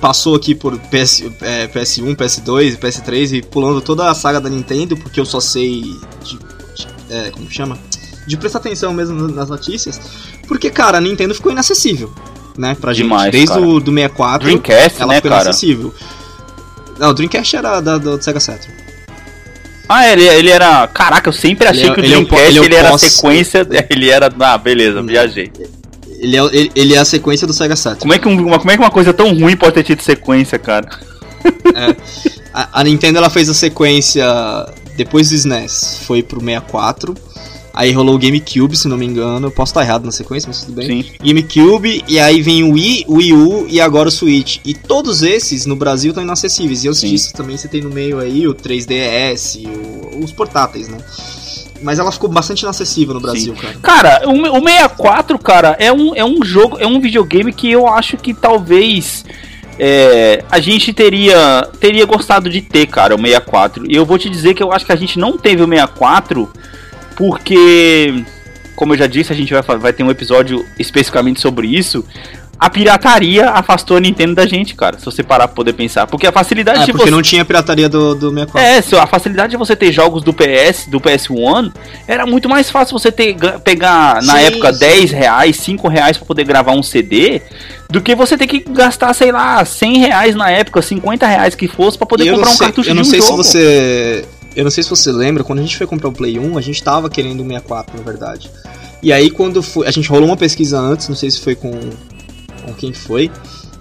[0.00, 4.48] passou aqui por PS, é, PS1, PS2 e PS3 e pulando toda a saga da
[4.48, 5.82] Nintendo, porque eu só sei
[6.24, 6.38] de
[7.10, 7.78] é, como chama?
[8.26, 10.00] De prestar atenção mesmo nas notícias.
[10.46, 12.12] Porque, cara, a Nintendo ficou inacessível,
[12.56, 13.32] né, pra Demais, gente.
[13.32, 13.60] Desde cara.
[13.66, 15.42] o do 64, Dreamcast, ela né, ficou cara?
[15.44, 15.94] inacessível.
[16.98, 18.74] Não, o Dreamcast era da, do Sega Saturn.
[19.88, 20.86] Ah, ele, ele era.
[20.86, 22.60] Caraca, eu sempre achei Ele é- que o ele é um po- Dreamcast ele é
[22.60, 23.66] um ele era pós- sequência.
[23.90, 24.32] Ele era.
[24.38, 25.50] Ah, beleza, viajei.
[26.20, 28.00] Ele é, ele, ele é a sequência do Sega Saturn.
[28.00, 30.02] Como é, que um- uma, como é que uma coisa tão ruim pode ter tido
[30.02, 30.86] sequência, cara?
[32.52, 34.24] A, a Nintendo ela fez a sequência
[35.04, 37.14] depois do SNES, foi pro 64.
[37.72, 39.46] Aí rolou o GameCube, se não me engano.
[39.46, 41.02] Eu posso estar errado na sequência, mas tudo bem.
[41.04, 41.10] Sim.
[41.22, 44.58] GameCube, e aí vem o Wii, o Wii U e agora o Switch.
[44.64, 46.82] E todos esses no Brasil estão inacessíveis.
[46.84, 47.08] E eu Sim.
[47.10, 50.98] disse também você tem no meio aí o 3DS, o- os portáteis, né?
[51.82, 53.74] Mas ela ficou bastante inacessível no Brasil, cara.
[53.80, 57.86] Cara, o, o 64, cara, é um, é um jogo, é um videogame que eu
[57.86, 59.24] acho que talvez
[59.82, 63.90] é, a gente teria, teria gostado de ter, cara, o 64.
[63.90, 66.52] E eu vou te dizer que eu acho que a gente não teve o 64
[67.16, 68.22] porque,
[68.76, 72.04] como eu já disse, a gente vai, vai ter um episódio especificamente sobre isso.
[72.60, 76.06] A pirataria afastou a Nintendo da gente, cara, se você parar pra poder pensar.
[76.06, 77.10] Porque a facilidade É, de porque você.
[77.10, 78.60] não tinha pirataria do, do 64.
[78.98, 81.72] É, a facilidade de você ter jogos do PS, do PS1,
[82.06, 84.78] era muito mais fácil você ter, ga- pegar, na Sim, época, sim.
[84.78, 87.40] 10 reais, 5 reais pra poder gravar um CD,
[87.88, 91.66] do que você ter que gastar, sei lá, 100 reais na época, 50 reais que
[91.66, 93.42] fosse, pra poder eu comprar não um sei, cartucho eu não de um sei jogo.
[93.42, 94.24] se você.
[94.54, 96.60] Eu não sei se você lembra, quando a gente foi comprar o Play 1, a
[96.60, 98.50] gente tava querendo o 64, na verdade.
[99.02, 99.86] E aí quando foi.
[99.86, 101.70] A gente rolou uma pesquisa antes, não sei se foi com.
[102.70, 103.30] Com quem foi.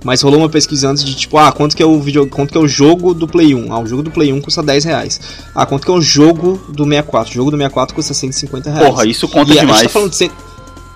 [0.03, 2.57] Mas rolou uma pesquisa antes de tipo, ah, quanto que é o vídeo, quanto que
[2.57, 3.73] é o jogo do Play 1?
[3.73, 5.19] Ah, o jogo do Play 1 custa 10 reais.
[5.53, 7.31] Ah, quanto que é o jogo do 64?
[7.31, 8.87] O jogo do 64 custa 150 reais.
[8.87, 9.83] Porra, isso conta e a gente, demais.
[9.83, 10.31] tá falando de cem-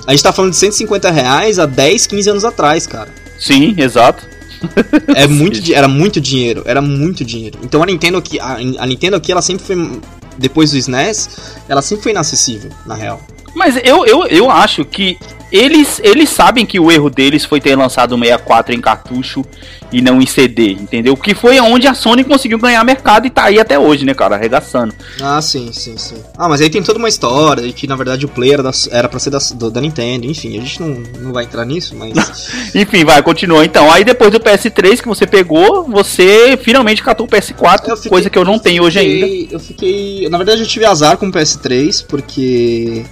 [0.08, 3.10] a gente tá falando de 150 reais há 10, 15 anos atrás, cara.
[3.40, 4.24] Sim, exato.
[5.14, 7.60] É muito, era muito dinheiro, era muito dinheiro.
[7.62, 10.00] Então a Nintendo aqui, a, a Nintendo aqui, ela sempre foi
[10.38, 11.30] depois do SNES,
[11.68, 13.22] ela sempre foi inacessível, na real.
[13.54, 15.18] Mas eu, eu, eu acho que
[15.56, 19.46] eles, eles sabem que o erro deles foi ter lançado o 64 em cartucho
[19.92, 21.16] e não em CD, entendeu?
[21.16, 24.36] Que foi onde a Sony conseguiu ganhar mercado e tá aí até hoje, né, cara?
[24.36, 24.92] Arregaçando.
[25.22, 26.16] Ah, sim, sim, sim.
[26.36, 28.72] Ah, mas aí tem toda uma história de que na verdade o player era, da,
[28.90, 31.96] era pra ser da, do- da Nintendo, enfim, a gente não, não vai entrar nisso,
[31.96, 32.14] mas.
[32.74, 33.64] Enfim, vai, continua.
[33.64, 38.10] Então, aí depois do PS3 que você pegou, você finalmente catou o PS4, Eu fiquei-
[38.10, 39.28] coisa que eu não tenho hoje ainda.
[39.28, 40.30] fiquei- Eu fiquei.
[40.30, 43.04] Na verdade, eu tive azar com o PS3, porque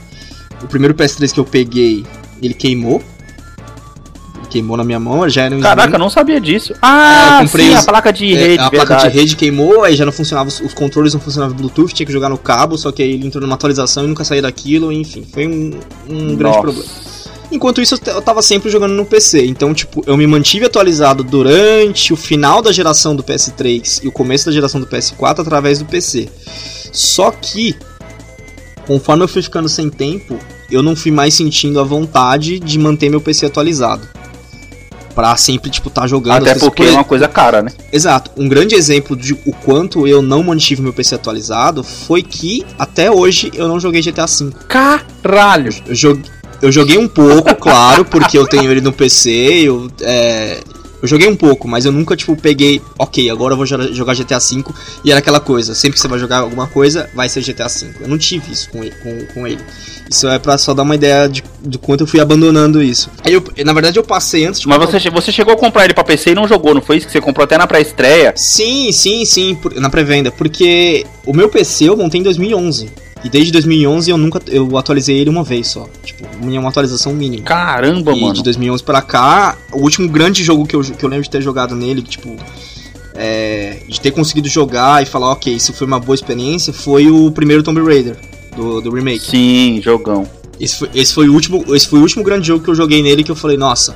[0.64, 2.04] o primeiro PS3 que eu peguei,
[2.42, 3.02] ele queimou.
[4.38, 5.94] Ele queimou na minha mão, já era um Caraca, Slim.
[5.96, 6.74] eu não sabia disso.
[6.74, 9.12] É, Ah, eu comprei sim, os- a placa de É, rede, a placa verdade.
[9.14, 12.12] de rede queimou, aí já não funcionava, os, os controles não funcionavam Bluetooth, tinha que
[12.14, 15.26] jogar no cabo, só que aí ele entrou numa atualização e nunca saía daquilo, enfim,
[15.32, 15.72] foi um,
[16.10, 16.86] um grande problema.
[17.54, 22.14] Enquanto isso, eu tava sempre jogando no PC, então, tipo, eu me mantive atualizado durante
[22.14, 25.84] o final da geração do PS3 e o começo da geração do PS4 através do
[25.84, 26.30] PC.
[26.94, 27.76] Só que,
[28.88, 30.40] conforme eu fui ficando sem tempo,
[30.72, 34.08] eu não fui mais sentindo a vontade de manter meu PC atualizado.
[35.14, 36.48] Pra sempre, tipo, tá jogando.
[36.48, 37.72] Até porque por é uma coisa cara, né?
[37.92, 38.32] Exato.
[38.38, 43.12] Um grande exemplo de o quanto eu não mantive meu PC atualizado foi que até
[43.12, 44.52] hoje eu não joguei GTA V.
[44.70, 45.74] Caralho!
[45.86, 46.32] Eu joguei,
[46.62, 49.32] eu joguei um pouco, claro, porque eu tenho ele no PC,
[49.66, 50.62] eu, é,
[51.02, 54.14] eu joguei um pouco, mas eu nunca, tipo, peguei, ok, agora eu vou jo- jogar
[54.14, 54.64] GTA V,
[55.04, 57.88] e era aquela coisa, sempre que você vai jogar alguma coisa, vai ser GTA V.
[58.02, 58.94] Eu não tive isso com ele.
[59.02, 59.60] Com, com ele.
[60.10, 63.10] Isso é pra só dar uma ideia de, de quanto eu fui abandonando isso.
[63.24, 65.86] Aí eu, na verdade, eu passei antes de Mas comprar você, você chegou a comprar
[65.86, 67.06] ele pra PC e não jogou, não foi isso?
[67.08, 68.34] Que você comprou até na pré-estreia?
[68.36, 72.92] Sim, sim, sim, por- na pré-venda, porque o meu PC eu montei em 2011.
[73.24, 77.14] E desde 2011 eu nunca eu atualizei ele uma vez só, tipo, uma uma atualização
[77.14, 77.44] mínima.
[77.44, 78.34] Caramba, e mano.
[78.34, 81.42] de 2011 pra cá, o último grande jogo que eu, que eu lembro de ter
[81.42, 82.36] jogado nele, tipo,
[83.14, 87.30] é, de ter conseguido jogar e falar, ok, isso foi uma boa experiência, foi o
[87.32, 88.18] primeiro Tomb Raider,
[88.56, 89.30] do, do remake.
[89.30, 90.28] Sim, jogão.
[90.60, 93.04] Esse foi, esse, foi o último, esse foi o último grande jogo que eu joguei
[93.04, 93.96] nele que eu falei, nossa,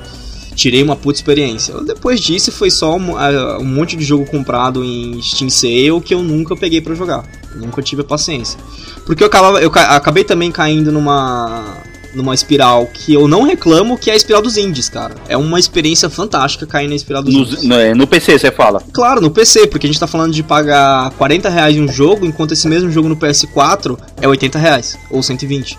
[0.56, 1.74] tirei uma puta experiência.
[1.82, 6.14] Depois disso foi só um, ah, um monte de jogo comprado em Steam Sale que
[6.14, 7.24] eu nunca peguei pra jogar.
[7.54, 8.58] Nunca tive a paciência.
[9.06, 11.78] Porque eu, acabava, eu ca- acabei também caindo numa
[12.14, 15.14] numa espiral que eu não reclamo, que é a espiral dos indies, cara.
[15.28, 17.62] É uma experiência fantástica cair na espiral dos No, indies.
[17.62, 18.82] no, no PC, você fala.
[18.90, 22.24] Claro, no PC, porque a gente tá falando de pagar 40 reais em um jogo,
[22.24, 25.78] enquanto esse mesmo jogo no PS4 é 80 reais, ou 120.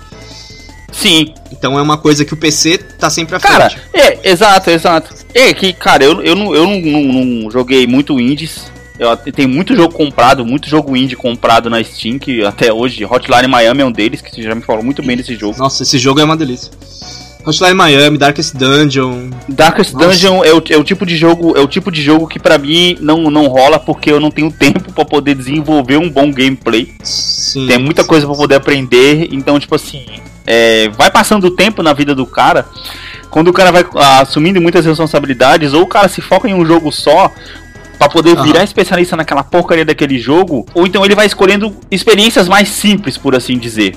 [0.92, 1.34] Sim.
[1.52, 3.82] Então é uma coisa que o PC tá sempre à Cara, frente.
[3.94, 5.16] é, exato, exato.
[5.34, 8.72] É que, cara, eu, eu, não, eu não, não, não joguei muito indies.
[9.00, 13.48] Eu tenho muito jogo comprado, muito jogo indie comprado na Steam, que até hoje Hotline
[13.48, 15.58] Miami é um deles, que você já me falou muito bem desse jogo.
[15.58, 16.72] Nossa, esse jogo é uma delícia.
[17.48, 19.30] Hotline Miami, Darkest Dungeon.
[19.48, 20.08] Darkest Nossa.
[20.08, 22.58] Dungeon é o, é o tipo de jogo, é o tipo de jogo que pra
[22.58, 26.94] mim não, não rola porque eu não tenho tempo pra poder desenvolver um bom gameplay.
[27.04, 27.68] Sim.
[27.68, 30.06] Tem muita coisa pra poder aprender, então tipo assim,
[30.46, 32.66] é, vai passando o tempo na vida do cara.
[33.30, 36.66] Quando o cara vai ah, assumindo muitas responsabilidades, ou o cara se foca em um
[36.66, 37.32] jogo só,
[37.98, 38.44] Pra poder Aham.
[38.44, 43.36] virar especialista naquela porcaria daquele jogo, ou então ele vai escolhendo experiências mais simples, por
[43.36, 43.96] assim dizer.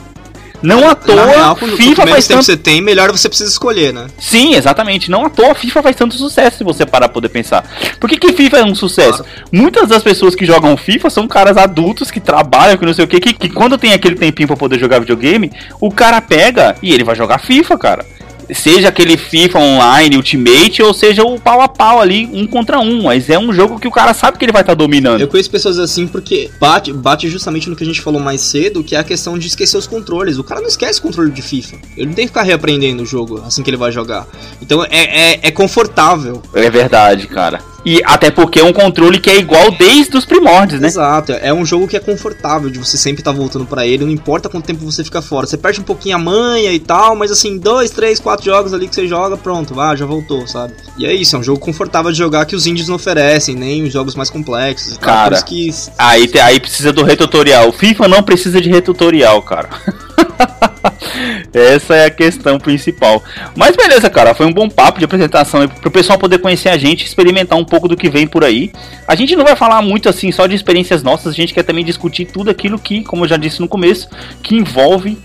[0.62, 3.94] Não à toa, real, FIFA quanto menos faz tanto você tem, melhor você precisa escolher,
[3.94, 4.08] né?
[4.18, 5.10] Sim, exatamente.
[5.10, 7.64] Não à toa FIFA faz tanto sucesso se você parar pra poder pensar.
[7.98, 9.24] Por que, que FIFA é um sucesso?
[9.50, 13.08] Muitas das pessoas que jogam FIFA são caras adultos que trabalham, que não sei o
[13.08, 16.92] quê, que, que quando tem aquele tempinho pra poder jogar videogame, o cara pega e
[16.92, 18.06] ele vai jogar FIFA, cara.
[18.54, 23.04] Seja aquele FIFA online, Ultimate, ou seja o pau a pau ali, um contra um.
[23.04, 25.20] Mas é um jogo que o cara sabe que ele vai estar dominando.
[25.20, 28.82] Eu conheço pessoas assim porque bate, bate justamente no que a gente falou mais cedo,
[28.82, 30.38] que é a questão de esquecer os controles.
[30.38, 31.76] O cara não esquece o controle de FIFA.
[31.96, 34.26] Ele não tem que ficar reaprendendo o jogo assim que ele vai jogar.
[34.60, 36.42] Então é, é, é confortável.
[36.54, 37.69] É verdade, cara.
[37.85, 40.88] E até porque é um controle que é igual desde os primórdios, né?
[40.88, 44.12] Exato, é um jogo que é confortável, de você sempre estar voltando pra ele, não
[44.12, 45.47] importa quanto tempo você fica fora.
[45.47, 48.88] Você perde um pouquinho a manha e tal, mas assim, dois, três, quatro jogos ali
[48.88, 50.75] que você joga, pronto, vá, já voltou, sabe?
[50.99, 53.83] E é isso, é um jogo confortável de jogar que os indies não oferecem, nem
[53.83, 55.07] os jogos mais complexos tal.
[55.07, 57.69] Cara, que Aí, aí precisa do retutorial.
[57.69, 59.69] O FIFA não precisa de retutorial, cara.
[61.53, 63.23] Essa é a questão principal.
[63.57, 66.79] Mas beleza, cara, foi um bom papo de apresentação aí pro pessoal poder conhecer a
[66.79, 68.73] gente, experimentar um pouco do que vem por aí.
[69.07, 71.85] A gente não vai falar muito assim só de experiências nossas, a gente quer também
[71.85, 74.09] discutir tudo aquilo que, como eu já disse no começo,
[74.43, 75.19] que envolve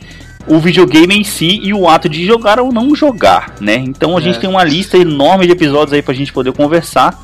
[0.47, 3.75] o videogame em si e o ato de jogar ou não jogar, né?
[3.75, 4.41] Então a gente É.
[4.41, 7.17] tem uma lista enorme de episódios aí pra gente poder conversar.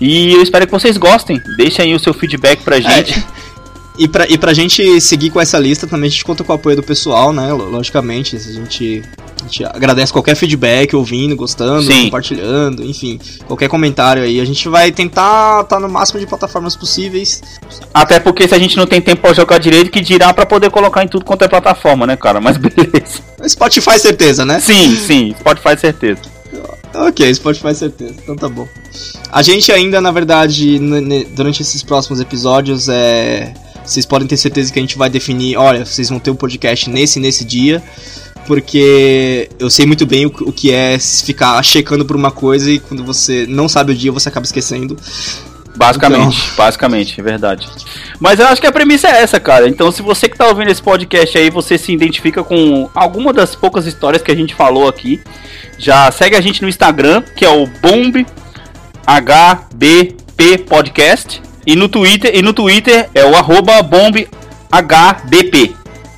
[0.00, 1.40] E eu espero que vocês gostem.
[1.56, 3.22] Deixem aí o seu feedback pra gente.
[3.98, 6.54] E pra, e pra gente seguir com essa lista também, a gente conta com o
[6.54, 7.52] apoio do pessoal, né?
[7.52, 9.02] lo- Logicamente, a gente,
[9.40, 12.04] a gente agradece qualquer feedback, ouvindo, gostando, Sim.
[12.04, 14.40] compartilhando, enfim, qualquer comentário aí.
[14.40, 17.42] A gente vai tentar estar no máximo de plataformas possíveis.
[17.92, 20.70] Até porque se a gente não tem tempo pra jogar direito, que dirá pra poder
[20.70, 22.40] colocar em tudo quanto é plataforma, né, cara?
[22.40, 23.20] Mas beleza.
[23.48, 24.60] Spotify, certeza, né?
[24.60, 26.20] Sim, sim, Spotify certeza.
[26.94, 28.14] Ok, Spotify, certeza.
[28.22, 28.66] Então tá bom.
[29.30, 30.80] A gente ainda, na verdade,
[31.34, 33.52] durante esses próximos episódios, é.
[33.88, 36.88] Vocês podem ter certeza que a gente vai definir, olha, vocês vão ter um podcast
[36.90, 37.82] nesse e nesse dia.
[38.46, 42.70] Porque eu sei muito bem o, que- o que é ficar checando por uma coisa
[42.70, 44.96] e quando você não sabe o dia, você acaba esquecendo.
[45.76, 47.68] Basicamente, basicamente, é verdade.
[48.18, 49.68] Mas eu acho que a premissa é essa, cara.
[49.68, 53.54] Então, se você que tá ouvindo esse podcast aí, você se identifica com alguma das
[53.54, 55.20] poucas histórias que a gente falou aqui,
[55.78, 58.26] já segue a gente no Instagram, que é o Bomb
[59.06, 61.42] HBP Podcast.
[61.68, 64.26] E no Twitter, e no Twitter é o arroba Bomb
[64.72, 65.76] HBP.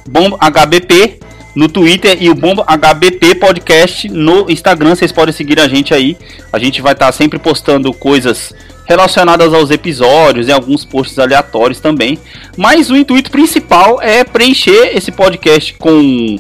[0.09, 1.19] Bomb HBP
[1.57, 4.95] no Twitter e o Bomba HBP Podcast no Instagram.
[4.95, 6.17] Vocês podem seguir a gente aí.
[6.53, 8.55] A gente vai estar sempre postando coisas
[8.87, 12.17] relacionadas aos episódios e alguns posts aleatórios também.
[12.57, 16.37] Mas o intuito principal é preencher esse podcast com,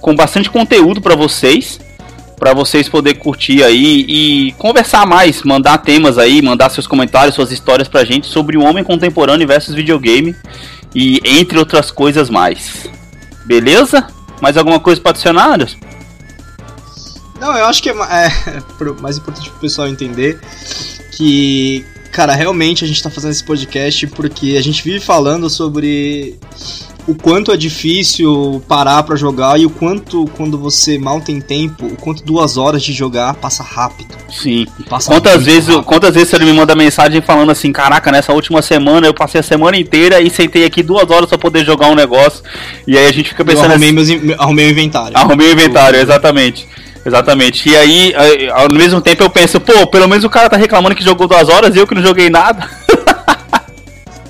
[0.00, 1.80] com bastante conteúdo para vocês.
[2.42, 7.52] Para vocês poderem curtir aí e conversar mais, mandar temas aí, mandar seus comentários, suas
[7.52, 10.34] histórias pra gente sobre o homem contemporâneo versus videogame
[10.92, 12.90] e entre outras coisas mais.
[13.44, 14.08] Beleza?
[14.40, 15.56] Mais alguma coisa para adicionar?
[17.38, 18.32] Não, eu acho que é, é
[19.00, 20.40] mais importante pro pessoal entender
[21.12, 26.40] que, cara, realmente a gente tá fazendo esse podcast porque a gente vive falando sobre
[27.06, 31.86] o quanto é difícil parar pra jogar e o quanto, quando você mal tem tempo,
[31.86, 34.14] o quanto duas horas de jogar passa rápido.
[34.30, 34.66] Sim.
[34.88, 35.84] Passa Quantas vezes, rápido.
[35.84, 39.42] quantas vezes você me manda mensagem falando assim, caraca, nessa última semana eu passei a
[39.42, 42.42] semana inteira e sentei aqui duas horas pra poder jogar um negócio.
[42.86, 45.16] E aí a gente fica Eu pensando arrumei, assim, meus, arrumei o inventário.
[45.16, 46.66] arrumei o inventário, exatamente.
[47.04, 47.68] Exatamente.
[47.68, 50.94] E aí, aí, ao mesmo tempo eu penso, pô, pelo menos o cara tá reclamando
[50.94, 52.68] que jogou duas horas e eu que não joguei nada.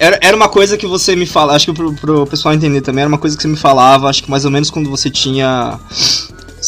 [0.03, 3.03] Era, era uma coisa que você me fala, acho que pro, pro pessoal entender também,
[3.03, 5.79] era uma coisa que você me falava, acho que mais ou menos quando você tinha.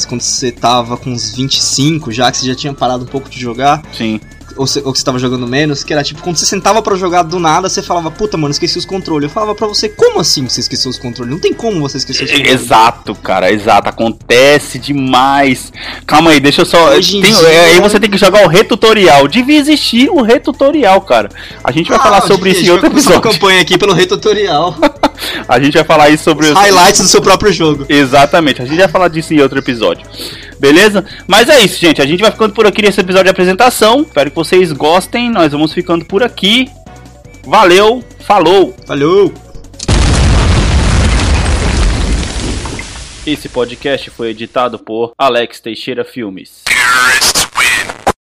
[0.09, 3.41] Quando você tava com uns 25 já, que você já tinha parado um pouco de
[3.41, 3.82] jogar.
[3.93, 4.20] Sim.
[4.57, 6.97] Ou, você, ou que você tava jogando menos, que era tipo, quando você sentava para
[6.97, 9.29] jogar do nada, você falava, puta, mano, esqueci os controles.
[9.29, 11.31] Eu falava pra você, como assim você esqueceu os controles?
[11.33, 12.53] Não tem como você esquecer os controles.
[12.63, 13.89] Exato, cara, exato.
[13.89, 15.73] Acontece demais.
[16.07, 16.91] Calma aí, deixa eu só.
[16.91, 19.27] Hoje Tem- dia- é, Aí você tem que jogar o retutorial.
[19.29, 21.29] Devia existir o retutorial, cara.
[21.63, 23.21] A gente vai falar sobre isso em outro Uma episódio.
[23.21, 24.77] campanha aqui pelo retutorial.
[25.49, 26.51] A gente vai falar isso sobre.
[26.53, 27.87] Highlights do seu próprio jogo.
[27.89, 30.05] Exatamente, a gente vai falar disso em outro episódio.
[30.59, 31.05] Beleza?
[31.27, 32.01] Mas é isso, gente.
[32.01, 34.03] A gente vai ficando por aqui nesse episódio de apresentação.
[34.03, 35.31] Espero que vocês gostem.
[35.31, 36.69] Nós vamos ficando por aqui.
[37.45, 38.75] Valeu, falou!
[38.87, 39.33] Valeu!
[43.27, 46.63] Esse podcast foi editado por Alex Teixeira Filmes.
[46.65, 47.94] Terrorists win.